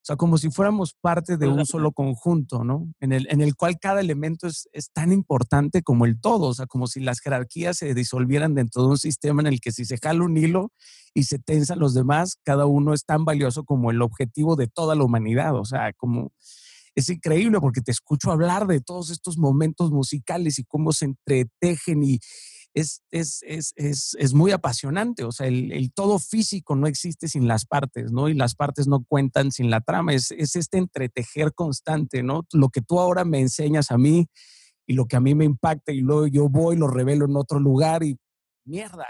[0.00, 2.90] o sea, como si fuéramos parte de un solo conjunto, ¿no?
[3.00, 6.54] En el, en el cual cada elemento es, es, tan importante como el todo, o
[6.54, 9.84] sea, como si las jerarquías se disolvieran dentro de un sistema en el que si
[9.84, 10.72] se jala un hilo
[11.12, 14.94] y se tensan los demás, cada uno es tan valioso como el objetivo de toda
[14.94, 16.32] la humanidad, o sea, como
[16.94, 22.02] es increíble porque te escucho hablar de todos estos momentos musicales y cómo se entretejen
[22.02, 22.20] y,
[22.74, 23.74] es, es, es,
[24.18, 25.24] es, muy apasionante.
[25.24, 28.28] O sea, el, el, todo físico no existe sin las partes, ¿no?
[28.28, 30.14] Y las partes no cuentan sin la trama.
[30.14, 32.46] Es, este entretejer constante, ¿no?
[32.52, 34.28] Lo que tú ahora me enseñas a mí
[34.86, 37.58] y lo que a mí me impacta y luego yo voy, lo revelo en otro
[37.58, 38.16] lugar y
[38.64, 39.06] mierda.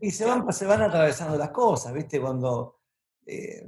[0.00, 2.20] y se van, se van atravesando las cosas, ¿viste?
[2.20, 2.80] Cuando...
[3.24, 3.66] Eh,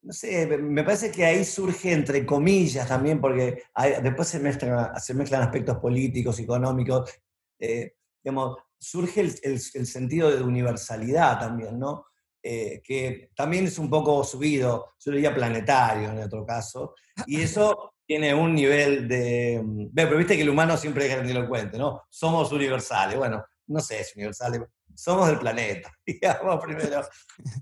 [0.00, 3.62] no sé, me parece que ahí surge entre comillas también, porque
[4.02, 7.10] después se mezclan, se mezclan aspectos políticos, económicos.
[7.58, 7.97] Eh,
[8.28, 12.04] digamos, surge el, sentido de universalidad también, ¿no?
[12.42, 16.94] Eh, que también es un poco subido, yo diría planetario en otro caso,
[17.26, 19.62] y eso tiene un nivel de...
[19.64, 22.02] Mm, pero viste que el humano siempre es grandilocuente, ¿no?
[22.10, 24.60] Somos universales, bueno, no sé si universales,
[24.94, 27.00] somos del planeta, digamos primero.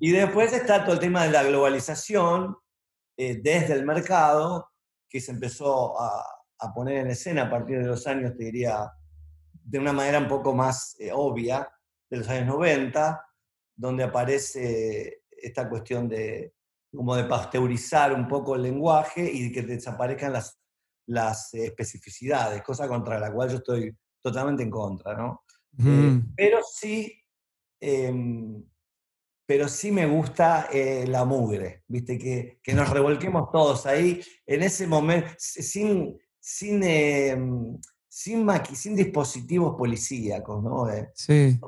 [0.01, 2.57] Y después está todo el tema de la globalización
[3.17, 4.71] eh, desde el mercado,
[5.09, 6.25] que se empezó a,
[6.59, 8.91] a poner en escena a partir de los años, te diría,
[9.67, 11.69] de una manera un poco más eh, obvia
[12.09, 13.21] de los años 90,
[13.75, 16.55] donde aparece esta cuestión de
[16.95, 20.59] como de pasteurizar un poco el lenguaje y que desaparezcan las,
[21.09, 25.43] las especificidades, cosa contra la cual yo estoy totalmente en contra, ¿no?
[25.79, 27.13] Eh, pero sí,
[27.81, 28.65] em,
[29.45, 32.19] pero sí me gusta eh, la mugre, ¿viste?
[32.19, 36.83] Que, que, nos revolquemos todos ahí en ese momento, sin, sin
[38.17, 40.89] sin, sin dispositivos policíacos, ¿no?
[40.89, 41.61] Eh, sí.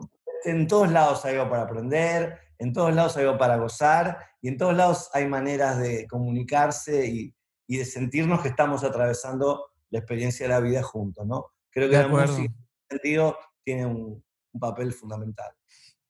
[0.45, 4.49] En todos lados hay algo para aprender, en todos lados hay algo para gozar, y
[4.49, 7.35] en todos lados hay maneras de comunicarse y,
[7.67, 11.49] y de sentirnos que estamos atravesando la experiencia de la vida juntos, ¿no?
[11.69, 14.25] Creo que la música, en ese sentido, tiene un,
[14.59, 15.53] papel fundamental.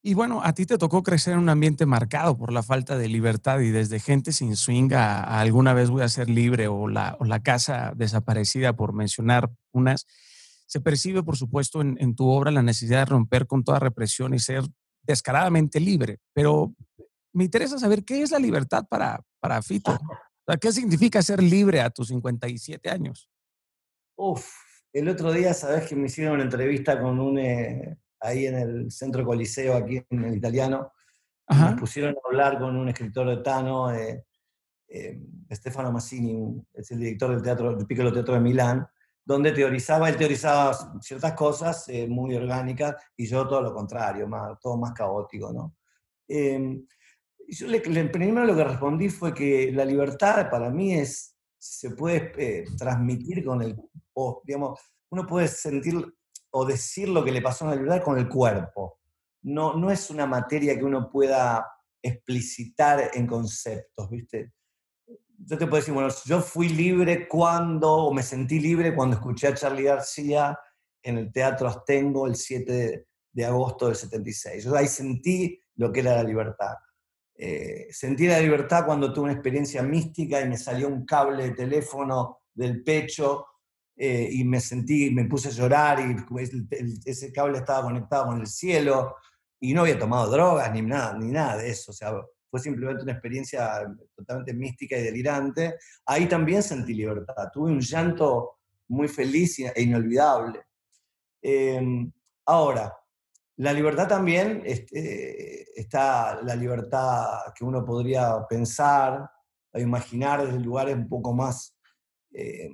[0.01, 3.09] Y bueno, a ti te tocó crecer en un ambiente marcado por la falta de
[3.09, 6.89] libertad y desde gente sin swing a, a alguna vez voy a ser libre o
[6.89, 10.07] la, o la casa desaparecida, por mencionar unas
[10.69, 14.39] se percibe, por supuesto, en, tu obra la necesidad de romper con toda represión y
[14.39, 14.63] ser
[15.03, 16.19] descaradamente libre.
[16.35, 16.75] Pero
[17.33, 19.99] me interesa saber qué es la libertad para, para Fito.
[20.61, 23.31] ¿Qué significa ser libre a tus 57 años?
[24.15, 24.47] Uf,
[24.93, 28.91] el otro día, sabes que me hicieron una entrevista con un, eh, ahí en el
[28.91, 30.93] Centro Coliseo, aquí en el italiano.
[31.49, 34.27] Me pusieron a hablar con un escritor de Tano, eh,
[34.89, 35.19] eh,
[35.51, 38.87] Stefano Massini, es el director del teatro, del Piccolo Teatro de Milán
[39.29, 44.59] donde teorizaba, él teorizaba ciertas cosas eh, muy orgánicas y yo todo lo contrario, más,
[44.59, 45.77] todo más caótico, ¿no?
[46.27, 46.81] Eh,
[47.47, 52.33] yo le, primero lo que respondí fue que la libertad para mí es, se puede
[52.39, 53.77] eh, transmitir con el,
[54.15, 56.03] o digamos, uno puede sentir
[56.51, 58.99] o decir lo que le pasó a la libertad con el cuerpo.
[59.43, 61.71] No, no es una materia que uno pueda
[62.01, 64.55] explicitar en conceptos, ¿viste?
[65.39, 69.49] Yo te puedo decir, bueno, yo fui libre cuando, o me sentí libre cuando escuché
[69.49, 70.59] a Charlie García
[71.03, 74.65] en el Teatro Astengo el 7 de, agosto del 76.
[74.65, 76.75] Yo ahí sentí lo que era la libertad.
[77.37, 81.51] Eh, sentí la libertad cuando tuve una experiencia mística y me salió un cable de
[81.53, 83.47] teléfono del pecho
[83.97, 86.17] eh, y me sentí, me puse a llorar y
[87.05, 89.15] ese cable estaba conectado con el cielo
[89.61, 91.93] y no había tomado drogas ni nada, ni nada de eso.
[91.93, 92.13] O sea,
[92.51, 95.77] fue simplemente una experiencia totalmente mística y delirante.
[96.07, 100.65] Ahí también sentí libertad, tuve un llanto muy feliz e inolvidable.
[101.43, 102.11] Em,
[102.47, 102.95] ahora,
[103.57, 109.31] la libertad también este, está la libertad que uno podría pensar
[109.73, 111.77] o imaginar desde lugares un poco más,
[112.33, 112.71] eh,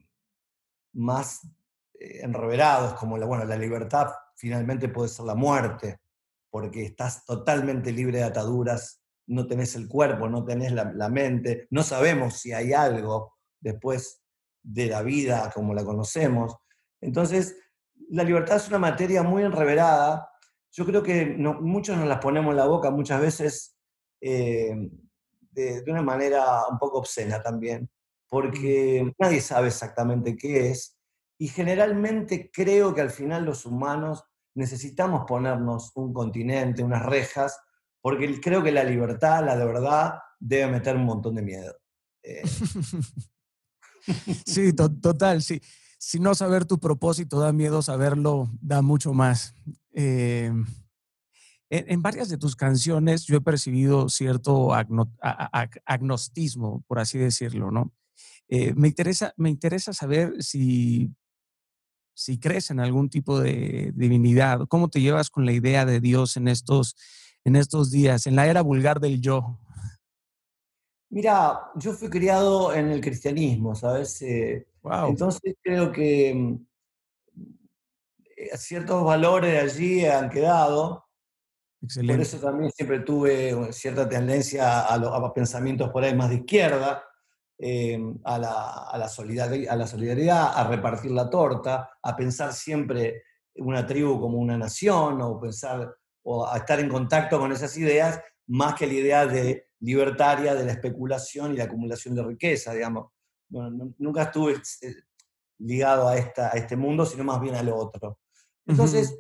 [0.92, 1.40] más
[1.98, 6.00] eh, enreverados, como la, bueno, la libertad finalmente puede ser la muerte,
[6.50, 11.82] porque estás totalmente libre de ataduras no tenés el cuerpo, no tenés la, mente, no
[11.82, 14.22] sabemos si hay algo después
[14.62, 16.56] de la vida como la conocemos.
[17.00, 17.56] Entonces,
[18.10, 20.30] la libertad es una materia muy enreverada.
[20.72, 23.76] Yo creo que muchos nos las ponemos en la boca muchas veces
[24.20, 24.74] eh,
[25.52, 27.88] de, de, una manera un poco obscena también,
[28.28, 30.98] porque nadie sabe exactamente qué es.
[31.38, 37.60] Y generalmente creo que al final los humanos necesitamos ponernos un continente, unas rejas,
[38.04, 41.74] porque creo que la libertad, la de verdad, debe meter un montón de miedo.
[42.22, 42.42] Eh.
[44.44, 45.62] sí, total, sí.
[45.96, 49.54] Si no saber tu propósito da miedo, saberlo da mucho más.
[49.94, 50.52] Eh,
[51.70, 57.90] en, varias de tus canciones yo he percibido cierto agnostismo, por así decirlo, ¿no?
[58.48, 61.10] Eh, me, interesa, me interesa saber si,
[62.12, 66.36] si crees en algún tipo de divinidad, cómo te llevas con la idea de Dios
[66.36, 66.96] en estos,
[67.44, 69.58] en estos días, en la era vulgar del yo.
[71.10, 74.20] Mira, yo fui criado en el cristianismo, ¿sabes?
[74.82, 75.06] wow.
[75.06, 76.66] Eh, entonces creo que mm,
[78.36, 81.04] eh, ciertos valores allí han quedado
[82.06, 87.04] por eso también siempre tuve cierta tendencia a, los pensamientos por ahí más de izquierda,
[87.58, 88.52] eh, a, la,
[88.90, 93.24] a, la a la solidaridad, a repartir la torta, a pensar siempre
[93.56, 95.94] una tribu como una nación, o pensar,
[96.24, 100.64] o a estar en contacto con esas ideas, más que la idea de libertaria de
[100.64, 103.12] la especulación y la acumulación de riqueza, digamos.
[103.50, 104.94] nunca estuve eh,
[105.58, 108.18] ligado a, esta, a este mundo, sino más bien al otro.
[108.66, 109.18] Entonces,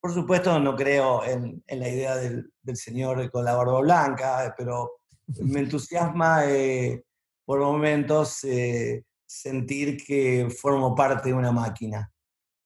[0.00, 5.00] por supuesto, no creo en, la idea del, señor con la barba blanca, pero
[5.40, 7.04] me entusiasma eh,
[7.44, 12.12] por momentos eh, sentir que formo parte de una máquina.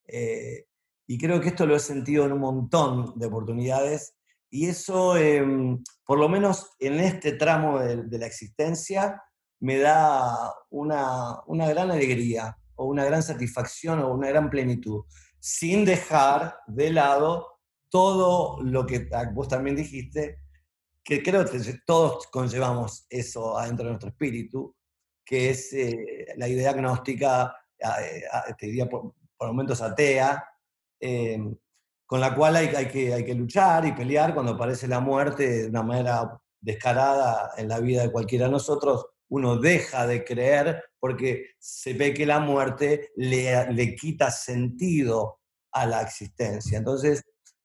[0.06, 0.66] Eh,
[1.10, 4.14] y creo que esto lo he sentido en un montón de oportunidades
[4.48, 9.20] y eso, em, por lo menos en este tramo de, la existencia,
[9.58, 15.02] me da una, una gran alegría o una gran satisfacción o una gran plenitud
[15.40, 17.58] sin dejar de lado
[17.88, 20.38] todo lo que vos también dijiste,
[21.02, 24.76] que creo que todos conllevamos eso adentro de nuestro espíritu,
[25.24, 28.22] que es eh, la idea agnóstica, eh,
[28.56, 30.44] te diría por, momentos atea,
[31.00, 31.56] em,
[32.06, 35.62] con la cual hay, hay, que, hay que luchar y pelear cuando aparece la muerte
[35.62, 40.84] de una manera descarada en la vida de cualquiera de nosotros, uno deja de creer
[40.98, 45.38] porque se ve que la muerte le, le quita sentido
[45.72, 46.78] a la existencia.
[46.78, 47.22] Entonces,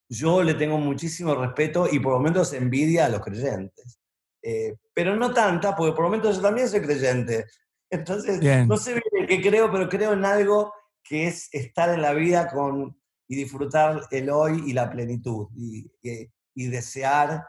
[0.07, 3.99] yo le tengo muchísimo respeto y por momentos envidia a los creyentes.
[4.41, 7.45] Eh, pero no tanta, porque por momentos yo también soy creyente.
[7.89, 10.73] Entonces, no sé bien qué creo, pero creo en algo
[11.03, 15.91] que es estar en la vida con, y disfrutar el hoy y la plenitud y,
[16.01, 17.45] y, desear.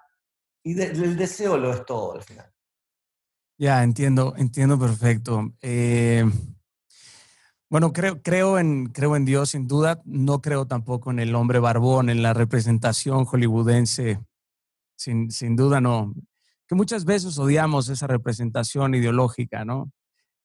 [0.62, 2.50] Y el deseo lo es todo al final.
[3.58, 5.54] Ya, entiendo, entiendo perfecto.
[5.62, 6.24] Eh,
[7.68, 10.02] bueno, creo, creo, en, creo en Dios sin duda.
[10.04, 14.20] No creo tampoco en el hombre barbón, en la representación hollywoodense.
[14.96, 16.14] Sin, sin duda no.
[16.66, 19.92] Que muchas veces odiamos esa representación ideológica, ¿no?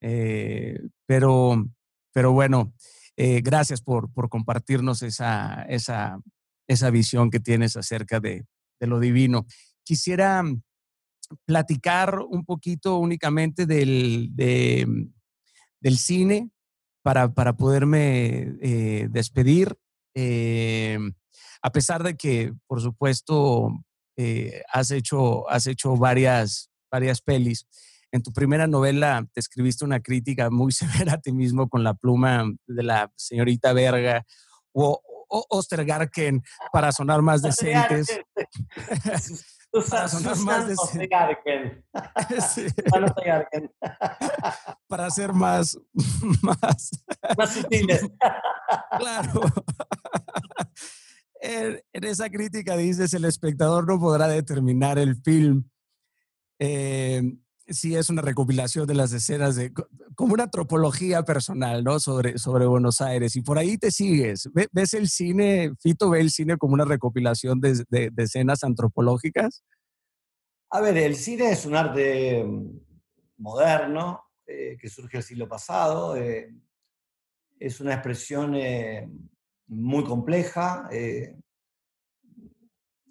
[0.02, 1.66] Eh, pero,
[2.12, 2.74] pero bueno,
[3.18, 6.20] eh, gracias por, por compartirnos esa, esa,
[6.68, 8.46] esa visión que tienes acerca de,
[8.80, 9.46] de lo divino.
[9.84, 10.44] Quisiera
[11.46, 16.50] platicar un poquito únicamente del, del cine
[17.04, 19.78] para, para poderme eh, despedir.
[20.14, 20.98] Eh,
[21.62, 23.84] a pesar de que, por supuesto,
[24.72, 27.66] has, hecho, has hecho varias, varias pelis.
[28.12, 30.72] En tu primera novela te escribiste una crítica muy
[31.06, 34.26] severa a ti mismo con la pluma de la señorita Verga
[34.74, 38.20] o, o Ostergarken para sonar más decentes.
[39.90, 40.76] para sonar más de
[44.88, 45.78] para ser más
[46.42, 46.92] más
[47.38, 48.06] más sutiles.
[48.98, 49.42] claro.
[51.40, 55.64] En, esa crítica dices el espectador no podrá determinar el film
[56.60, 57.24] eh,
[57.74, 59.72] si es una recopilación de las escenas de
[60.16, 62.00] como una antropología personal, ¿no?
[62.00, 63.36] Sobre, sobre Buenos Aires.
[63.36, 64.50] Y por ahí te sigues.
[64.72, 69.64] ¿Ves el cine, Fito ve el cine como una recopilación de, de, escenas antropológicas?
[70.70, 72.80] A ver, el cine es un arte mm,
[73.38, 76.16] moderno eh, que surge el siglo pasado.
[76.16, 76.54] Eh,
[77.60, 79.10] es una expresión eh,
[79.68, 80.90] muy compleja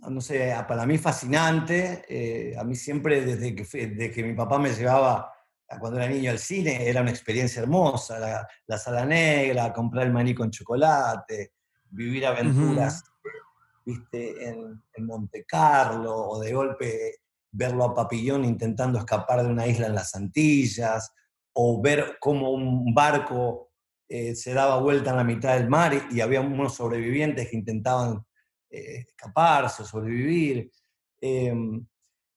[0.08, 2.04] no sé, para mí fascinante.
[2.08, 5.32] Eh, a mí siempre, desde que, desde que mi papá me llevaba
[5.78, 8.46] cuando era niño al cine, era una experiencia hermosa.
[8.66, 11.52] La, sala negra, comprar el maní con chocolate,
[11.90, 13.04] vivir aventuras,
[13.84, 17.14] viste, en, en, Monte Carlo, o de golpe
[17.52, 21.12] verlo a Papillón intentando escapar de una isla en las Antillas,
[21.52, 23.70] o ver cómo un barco
[24.08, 28.24] eh, se daba vuelta en la mitad del mar y había unos sobrevivientes que intentaban
[28.70, 30.70] eh, escaparse, sobrevivir.
[31.20, 31.86] Em,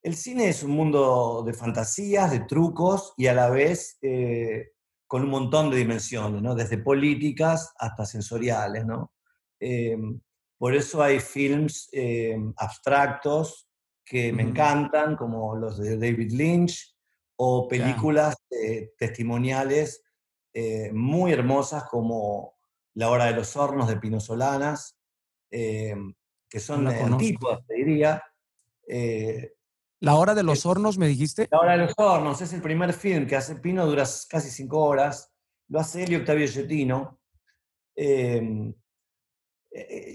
[0.02, 4.72] el cine es un mundo de fantasías, de trucos y a la vez eh,
[5.06, 6.54] con un montón de dimensiones, ¿no?
[6.54, 8.84] desde políticas hasta sensoriales.
[8.84, 9.12] ¿no?
[9.60, 10.20] Em,
[10.58, 13.68] por eso hay films em, abstractos
[14.04, 16.94] que me encantan, como los de David Lynch,
[17.36, 18.36] o películas
[18.96, 20.04] testimoniales
[20.56, 22.54] eh, muy hermosas como
[22.94, 24.96] La Hora de los Hornos de Pino Solanas,
[25.50, 25.96] eh,
[26.54, 28.22] que son antiguas, te diría.
[28.86, 29.54] Eh,
[29.98, 31.48] ¿La Hora de los Hornos me dijiste?
[31.50, 34.84] La Hora de los Hornos es el primer film que hace Pino, dura casi cinco
[34.84, 35.32] horas,
[35.66, 37.18] lo hace él y Octavio Getino.
[37.96, 38.72] Eh,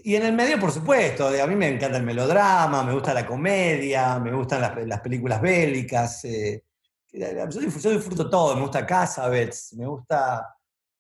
[0.06, 3.26] y en el medio, por supuesto, a mí me encanta el melodrama, me gusta la
[3.26, 6.24] comedia, me gustan las, películas bélicas.
[6.24, 6.64] Eh,
[7.12, 10.56] yo, disfruto, todo, me gusta Casabets, me gusta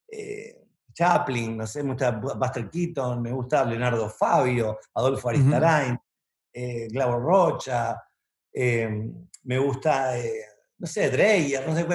[0.05, 0.58] eh,
[0.99, 5.97] Chaplin, no sé, me gusta Buster Keaton, me gusta Leonardo Fabio, Adolfo Aristarain,
[6.91, 8.03] Glauber Rocha,
[8.53, 10.13] me gusta,
[10.77, 11.85] no sé, Dreyer, no sé,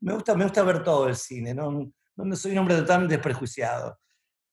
[0.00, 3.98] me gusta, me gusta ver todo el cine, no, no soy un hombre totalmente desprejuiciado.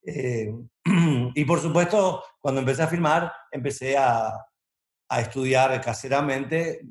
[0.05, 0.49] Eh,
[1.35, 4.33] y por supuesto, cuando empecé a filmar, empecé a,
[5.09, 6.87] a estudiar caseramente,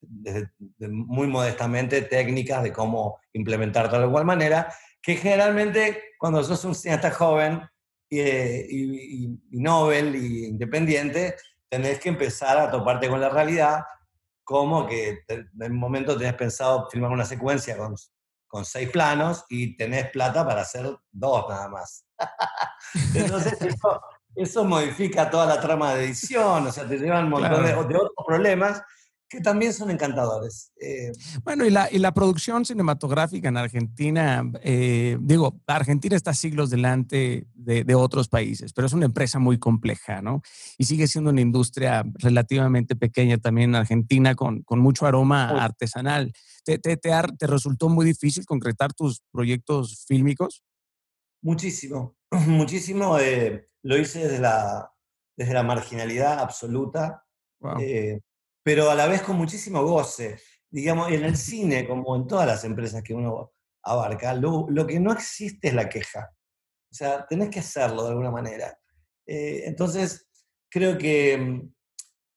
[0.00, 0.52] desde,
[0.88, 4.72] muy modestamente, técnicas de cómo implementar tal o cual manera,
[5.04, 7.62] que generalmente cuando sos un cineasta joven
[8.08, 11.36] y, y, y, Nobel y independiente,
[11.68, 13.84] tenés que empezar a toparte con la realidad,
[14.42, 17.94] como que en un momento tenés pensado filmar una secuencia con,
[18.46, 22.06] con seis planos y tenés plata para hacer dos nada más.
[23.14, 23.58] Entonces,
[24.36, 28.10] eso, modifica toda la trama de edición, o sea, te llevan un montón de, otros
[28.26, 28.82] problemas
[29.28, 30.72] que también son encantadores.
[30.80, 31.12] Eh.
[31.42, 37.46] bueno, y la, y la, producción cinematográfica en Argentina, eh, digo, Argentina está siglos delante
[37.54, 40.42] de, de, otros países, pero es una empresa muy compleja, ¿no?
[40.78, 46.32] Y sigue siendo una industria relativamente pequeña también en Argentina, con, con mucho aroma artesanal.
[46.64, 50.62] ¿Te, te, te, ¿Te resultó muy difícil concretar tus proyectos fílmicos?
[51.42, 53.18] Muchísimo, muchísimo.
[53.18, 54.90] Eh, lo hice desde la,
[55.36, 57.24] desde la marginalidad absoluta,
[57.80, 58.20] eh,
[58.64, 60.38] pero a la vez con muchísimo goce.
[60.70, 63.52] Digamos, en el cine, como en todas las empresas que uno
[63.82, 66.32] abarca, lo, que no existe es la queja.
[66.90, 68.76] O sea, tenés que hacerlo de alguna manera.
[69.26, 70.28] Eh, entonces,
[70.68, 71.74] creo que mm,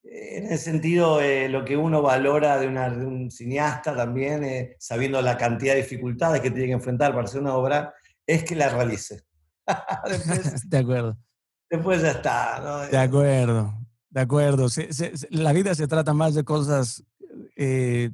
[0.03, 1.19] en ese sentido,
[1.49, 6.51] lo que uno valora de, de un cineasta también, sabiendo la cantidad de dificultades que
[6.51, 7.93] tiene que enfrentar para hacer una obra,
[8.25, 9.23] es que la realice.
[10.67, 11.17] de acuerdo.
[11.69, 12.87] Después ya está.
[12.89, 13.73] De acuerdo,
[14.17, 14.65] de acuerdo.
[15.29, 17.03] la vida se trata más de cosas,
[17.55, 18.09] eh,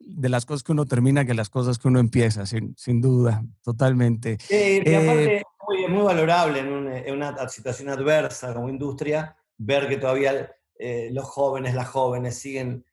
[0.00, 3.44] de las cosas que uno termina que las cosas que uno empieza, sin, sin duda,
[3.62, 4.36] totalmente.
[4.50, 10.50] y aparte eh, es muy, valorable en, una situación adversa como industria ver que todavía
[10.76, 12.84] eh, los jóvenes, las jóvenes siguen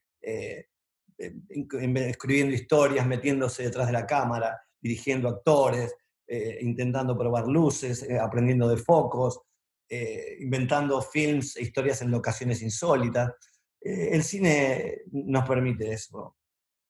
[1.17, 5.95] escribiendo historias, metiéndose detrás de la cámara, dirigiendo actores,
[6.32, 9.41] eh, intentando probar luces, eh, aprendiendo de focos,
[9.89, 13.33] eh, inventando films e historias en locaciones insólitas.
[13.81, 16.35] el cine nos permite eso.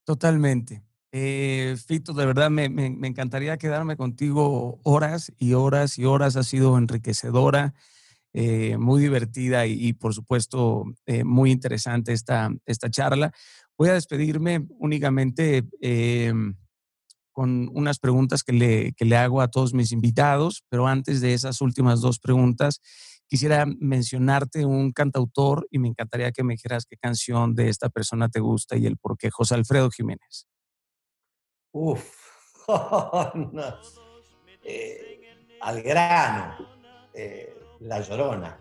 [0.03, 0.83] Totalmente.
[1.11, 6.35] Fito, de verdad me, me, encantaría quedarme contigo horas y horas y horas.
[6.35, 7.73] Ha sido enriquecedora,
[8.33, 10.85] muy divertida y, y por supuesto
[11.23, 13.31] muy interesante esta, esta charla.
[13.77, 15.63] Voy a despedirme únicamente
[17.39, 21.33] con unas preguntas que le, que le hago a todos mis invitados, pero antes de
[21.33, 22.81] esas últimas dos preguntas,
[23.27, 28.27] quisiera mencionarte un cantautor y me encantaría que me dijeras qué canción de esta persona
[28.27, 30.49] te gusta y el por qué, José Alfredo Jiménez.
[31.71, 32.03] Uf,
[34.65, 35.21] eh,
[35.61, 36.57] al grano,
[37.13, 38.59] eh, La Llorona.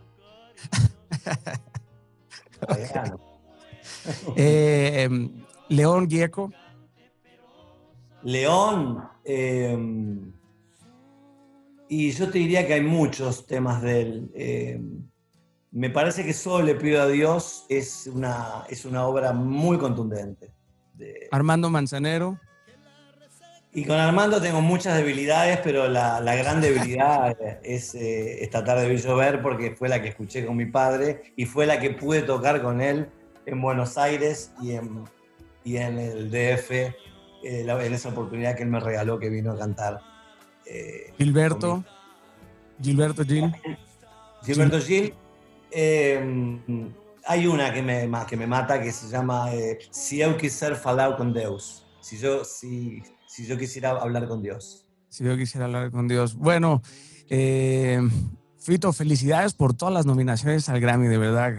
[4.37, 6.53] Eh, em, León Gieco.
[8.23, 10.33] León, em,
[11.89, 14.31] y yo te diría que hay muchos temas de él.
[14.35, 15.09] Em,
[15.71, 20.53] me parece que solo le pido a Dios es una, es una obra muy contundente.
[21.31, 22.39] Armando Manzanero.
[23.73, 28.97] Y con Armando tengo muchas debilidades, pero la, gran debilidad es eh, esta tarde vi
[28.97, 32.63] llover porque fue la que escuché con mi padre y fue la que pude tocar
[32.63, 33.09] con él
[33.47, 35.05] en Buenos Aires y en,
[35.65, 36.95] y en el DF
[37.43, 40.01] eh, en esa oportunidad que él me regaló que vino a cantar.
[40.67, 41.85] Eh, Gilberto,
[42.83, 43.53] Gilberto Gil.
[44.45, 45.15] Gilberto Gil.
[45.71, 46.93] Em,
[47.27, 51.17] hay una que me, que me mata que se llama eh, Si yo quisiera hablar
[51.17, 51.87] con Dios.
[52.01, 54.87] Si yo, si, si yo quisiera hablar con Dios.
[55.09, 56.35] Si yo quisiera hablar con Dios.
[56.35, 56.83] Bueno,
[58.59, 61.55] Fito, felicidades por todas las nominaciones al Grammy, de verdad.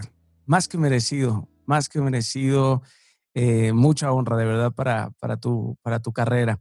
[0.45, 2.83] Más que merecido, más que merecido.
[3.35, 6.59] Eh, mucha honra de verdad para, para, tu, para tu carrera.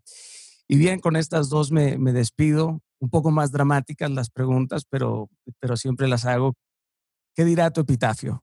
[0.68, 2.80] Y bien, con estas dos me, me, despido.
[3.00, 5.30] Un poco más dramáticas las preguntas, pero,
[5.60, 6.54] pero siempre las hago.
[7.34, 8.42] ¿Qué dirá tu epitafio?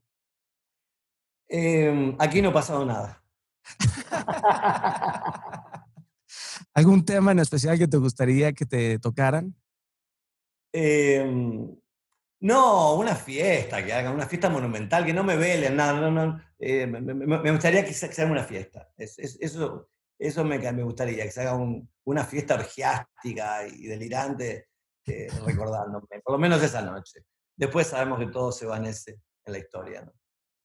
[1.48, 3.24] Em, aquí no ha pasado nada.
[6.74, 9.56] ¿Algún tema en especial que te gustaría que te tocaran?
[10.74, 11.76] Em,
[12.46, 16.42] no, una fiesta, que hagan una fiesta monumental, que no me velen, nada, no, no,
[16.60, 18.90] eh, me, gustaría que se, haga una fiesta.
[18.98, 21.58] eso eso me, me, gustaría, que se haga
[22.04, 24.70] una fiesta orgiástica y delirante
[25.06, 27.26] eh, recordándome, por lo menos esa noche.
[27.56, 30.02] Después sabemos que todo se va en, ese, en la historia.
[30.04, 30.14] ¿no?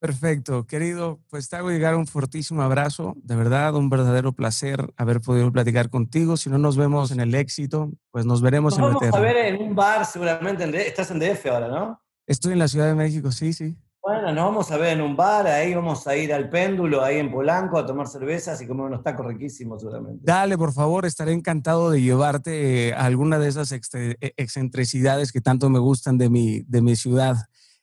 [0.00, 5.20] Perfecto, querido, pues te hago llegar un fortísimo abrazo, de verdad, un verdadero placer haber
[5.20, 6.38] podido platicar contigo.
[6.38, 9.36] Si no nos vemos en el éxito, pues nos veremos en el Vamos a ver
[9.36, 12.02] en un bar, seguramente, estás en DF ahora, ¿no?
[12.26, 13.76] Estoy en la Ciudad de México, sí, sí.
[14.02, 17.18] Bueno, nos vamos a ver en un bar, ahí vamos a ir al péndulo, ahí
[17.18, 20.22] en Polanco, a tomar cervezas y comer unos tacos riquísimos seguramente.
[20.24, 25.68] Dale, por favor, estaré encantado de llevarte a alguna de esas e, excentricidades que tanto
[25.68, 27.36] me gustan de mi, de mi ciudad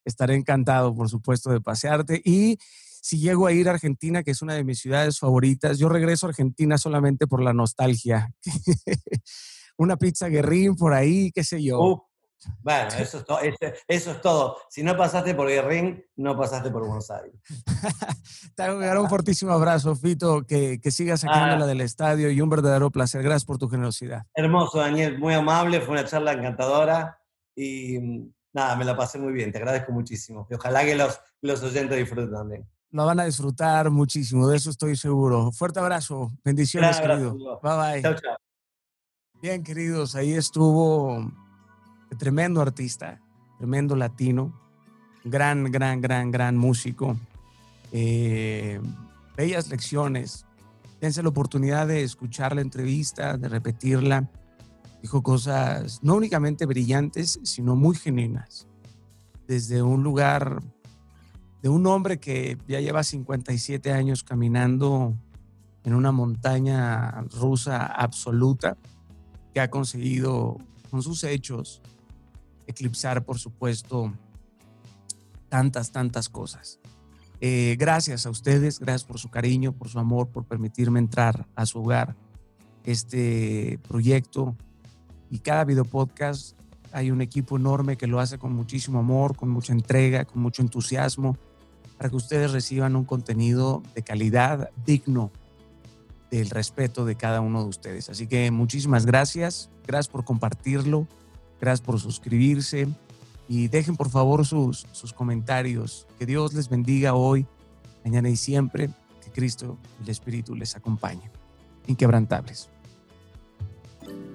[0.07, 2.21] estaré encantado, por supuesto, de pasearte.
[2.23, 2.57] Y
[3.01, 6.25] si llego a ir a Argentina, que es una de mis ciudades favoritas, yo regreso
[6.25, 8.31] a Argentina solamente por la nostalgia.
[9.77, 11.79] una pizza guerrín por ahí, qué sé yo.
[11.79, 12.01] Uh,
[12.61, 13.25] bueno, eso
[13.87, 14.57] es, todo.
[14.69, 17.33] Si no pasaste por Guerrín, no pasaste por Buenos Aires.
[18.55, 21.67] Te dar un fortísimo abrazo, Fito, que, que sigas sacándola ah.
[21.67, 23.23] del estadio y un verdadero placer.
[23.23, 24.23] Gracias por tu generosidad.
[24.33, 27.19] Hermoso, Daniel, muy amable, fue una charla encantadora
[27.55, 27.97] y
[28.57, 30.47] nada, me la pasé muy bien, te agradezco muchísimo.
[30.49, 32.67] Y ojalá que los, los oyentes disfruten también.
[32.89, 35.51] Lo van a disfrutar muchísimo, de eso estoy seguro.
[35.51, 37.59] Fuerte abrazo, bendiciones, querido.
[37.61, 38.01] Bye bye.
[38.01, 38.37] Chao, chao.
[39.41, 41.31] Bien, queridos, ahí estuvo
[42.17, 43.21] tremendo artista,
[43.59, 44.59] tremendo latino,
[45.23, 47.15] gran, gran, gran, gran músico.
[47.91, 48.81] Eh,
[49.35, 50.45] bellas lecciones.
[50.99, 54.27] Dense la oportunidad de escuchar la entrevista, de repetirla
[55.01, 58.67] dijo cosas no únicamente brillantes, sino muy genuinas.
[59.47, 60.59] Desde un lugar
[61.61, 65.15] de un hombre que ya lleva 57 años caminando
[65.83, 68.77] en una montaña rusa absoluta,
[69.53, 70.57] que ha conseguido
[70.91, 71.81] con sus hechos
[72.67, 74.13] eclipsar, por supuesto,
[75.49, 76.79] tantas, tantas cosas.
[77.39, 81.65] Eh, gracias a ustedes, gracias por su cariño, por su amor, por permitirme entrar a
[81.65, 82.15] su hogar.
[82.83, 84.55] Este proyecto
[85.29, 86.57] y cada video podcast
[86.91, 90.61] hay un equipo enorme que lo hace con muchísimo amor, con mucha entrega, con mucho
[90.61, 91.37] entusiasmo,
[91.97, 95.31] para que ustedes reciban un contenido de calidad digno
[96.31, 98.09] del respeto de cada uno de ustedes.
[98.09, 101.07] Así que muchísimas gracias, gracias por compartirlo,
[101.59, 102.87] gracias por suscribirse
[103.47, 106.07] y dejen por favor sus, sus comentarios.
[106.19, 107.45] Que Dios les bendiga hoy,
[108.03, 108.89] mañana y siempre,
[109.23, 111.31] que Cristo y el Espíritu les acompañe.
[111.87, 112.69] Inquebrantables.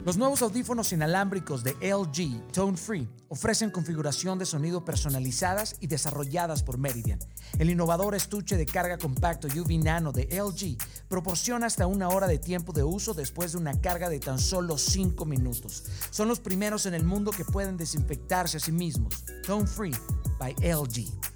[0.05, 6.65] Los nuevos audífonos inalámbricos de LG Tone Free ofrecen configuración de sonido personalizadas y desarrolladas
[6.65, 7.21] por Meridian.
[7.61, 10.77] El innovador estuche de carga compacto UV Nano de LG
[11.09, 14.77] proporciona hasta una hora de tiempo de uso después de una carga de tan solo
[14.77, 15.85] 5 minutos.
[16.11, 19.25] Son los primeros en el mundo que pueden desinfectarse a sí mismos.
[19.47, 19.95] Tone Free
[20.37, 21.32] by LG.